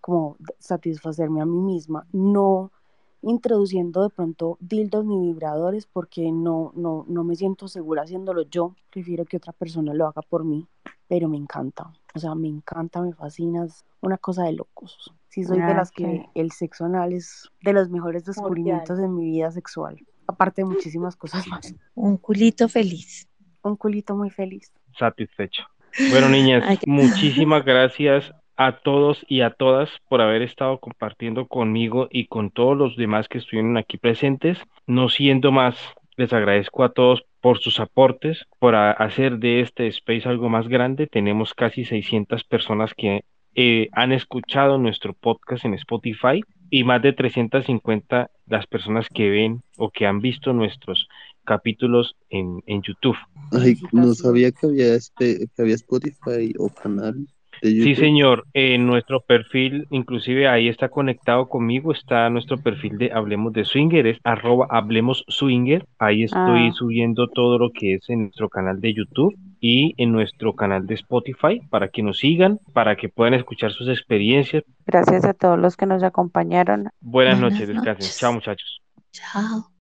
como 0.05 0.37
satisfacerme 0.59 1.41
a 1.41 1.47
mí 1.47 1.57
misma, 1.57 2.07
no 2.13 2.71
introduciendo 3.23 4.03
de 4.03 4.11
pronto 4.11 4.59
dildos 4.61 5.07
ni 5.07 5.19
vibradores 5.19 5.87
porque 5.87 6.31
no, 6.31 6.73
no, 6.77 7.07
no 7.09 7.25
me 7.25 7.37
siento 7.37 7.69
segura 7.69 8.03
haciéndolo 8.03 8.43
yo, 8.43 8.75
prefiero 8.91 9.25
que 9.25 9.39
otra 9.39 9.55
persona 9.55 9.95
lo 9.95 10.07
haga 10.07 10.21
por 10.21 10.45
mí, 10.45 10.67
pero 11.09 11.31
me 11.31 11.39
encanta, 11.39 11.91
o 12.15 12.19
sea, 12.19 12.35
me 12.35 12.49
encanta, 12.49 13.01
me 13.01 13.15
fascina, 13.15 13.65
es 13.65 13.87
una 14.03 14.19
cosa 14.19 14.45
de 14.45 14.53
locos. 14.53 15.11
Sí, 15.31 15.43
soy 15.43 15.57
de 15.57 15.65
Ah, 15.65 15.75
las 15.75 15.89
ok. 15.89 15.95
que 15.97 16.27
el 16.35 16.53
sexo 16.53 16.85
anal 16.85 17.15
es 17.15 17.49
de 17.63 17.73
los 17.73 17.89
mejores 17.89 18.27
descubrimientos 18.27 18.99
en 18.99 19.15
mi 19.15 19.25
vida 19.25 19.51
sexual, 19.53 19.99
aparte 20.27 20.61
de 20.61 20.67
muchísimas 20.67 21.17
cosas 21.17 21.49
más. 21.49 21.75
Un 21.95 22.19
culito 22.19 22.69
feliz. 22.69 23.27
Un 23.63 23.77
culito 23.77 24.15
muy 24.15 24.29
feliz. 24.29 24.71
satisfecho. 24.99 25.63
Bueno, 26.11 26.29
niñas, 26.29 26.63
Ay, 26.69 26.79
muchísimas 26.87 27.65
gracias 27.65 28.31
a 28.57 28.79
todos 28.79 29.25
y 29.29 29.41
a 29.41 29.51
todas 29.51 29.91
por 30.09 30.21
haber 30.21 30.43
estado 30.43 30.79
compartiendo 30.79 31.47
conmigo 31.47 32.09
y 32.11 32.27
con 32.27 32.51
todos 32.51 32.77
los 32.77 32.97
demás 32.97 33.29
que 33.29 33.39
estuvieron 33.39 33.77
aquí 33.77 33.97
presentes. 33.99 34.59
No 34.87 35.09
siendo 35.09 35.53
más, 35.53 35.77
les 36.17 36.33
agradezco 36.33 36.85
a 36.85 36.93
todos 36.93 37.25
por 37.41 37.59
sus 37.59 37.81
aportes, 37.81 38.45
por 38.59 38.75
a- 38.75 38.93
hacer 38.93 39.39
de 39.39 39.61
este 39.61 39.87
space 39.89 40.29
algo 40.29 40.49
más 40.49 40.69
grande. 40.69 41.07
Tenemos 41.07 41.55
casi 41.55 41.85
600 41.85 42.45
personas 42.45 42.95
que 42.95 43.25
eh, 43.57 43.89
han 43.93 44.13
escuchado 44.13 44.79
nuestro 44.79 45.13
podcast 45.13 45.65
en 45.65 45.75
Spotify 45.75 46.43
y 46.71 46.83
más 46.85 47.03
de 47.03 47.13
350 47.13 48.31
las 48.47 48.67
personas 48.67 49.09
que 49.09 49.31
ven 49.31 49.63
o 49.77 49.91
que 49.91 50.07
han 50.07 50.21
visto 50.21 50.53
nuestros 50.53 51.09
capítulos 51.45 52.17
en, 52.31 52.63
en 52.67 52.83
YouTube. 52.83 53.17
Ay, 53.53 53.77
no 53.93 54.15
sabía 54.15 54.51
que 54.51 54.67
había, 54.67 54.95
este, 54.95 55.47
que 55.55 55.63
había 55.63 55.75
Spotify 55.75 56.53
o 56.59 56.69
canal 56.69 57.27
Sí, 57.63 57.95
señor. 57.95 58.45
En 58.55 58.87
nuestro 58.87 59.21
perfil, 59.21 59.87
inclusive 59.91 60.49
ahí 60.49 60.69
está 60.69 60.89
conectado 60.89 61.49
conmigo, 61.49 61.93
está 61.93 62.29
nuestro 62.31 62.59
perfil 62.59 62.99
de 62.99 63.13
Hablemos 63.13 63.53
de 63.53 63.65
Swinger, 63.65 64.07
es 64.07 64.19
arroba 64.25 64.67
Hablemos 64.71 65.25
Swinger. 65.29 65.87
Ahí 65.99 66.25
estoy 66.25 66.69
Ah. 66.69 66.73
subiendo 66.75 67.29
todo 67.29 67.59
lo 67.59 67.71
que 67.71 67.95
es 67.95 68.09
en 68.11 68.23
nuestro 68.25 68.49
canal 68.49 68.81
de 68.81 68.95
YouTube 68.95 69.35
y 69.61 69.95
en 69.97 70.13
nuestro 70.13 70.55
canal 70.55 70.87
de 70.87 70.95
Spotify 70.95 71.61
para 71.71 71.89
que 71.89 72.03
nos 72.03 72.19
sigan, 72.19 72.59
para 72.73 72.97
que 72.97 73.09
puedan 73.09 73.35
escuchar 73.35 73.73
sus 73.73 73.89
experiencias. 73.89 74.63
Gracias 74.87 75.25
a 75.25 75.33
todos 75.35 75.59
los 75.59 75.77
que 75.77 75.87
nos 75.87 76.03
acompañaron. 76.03 76.91
Buenas 77.01 77.39
Buenas 77.41 77.41
noches, 77.41 77.69
descansen. 77.69 77.95
noches. 77.95 78.19
Chao, 78.19 78.33
muchachos. 78.33 78.81
Chao. 79.13 79.74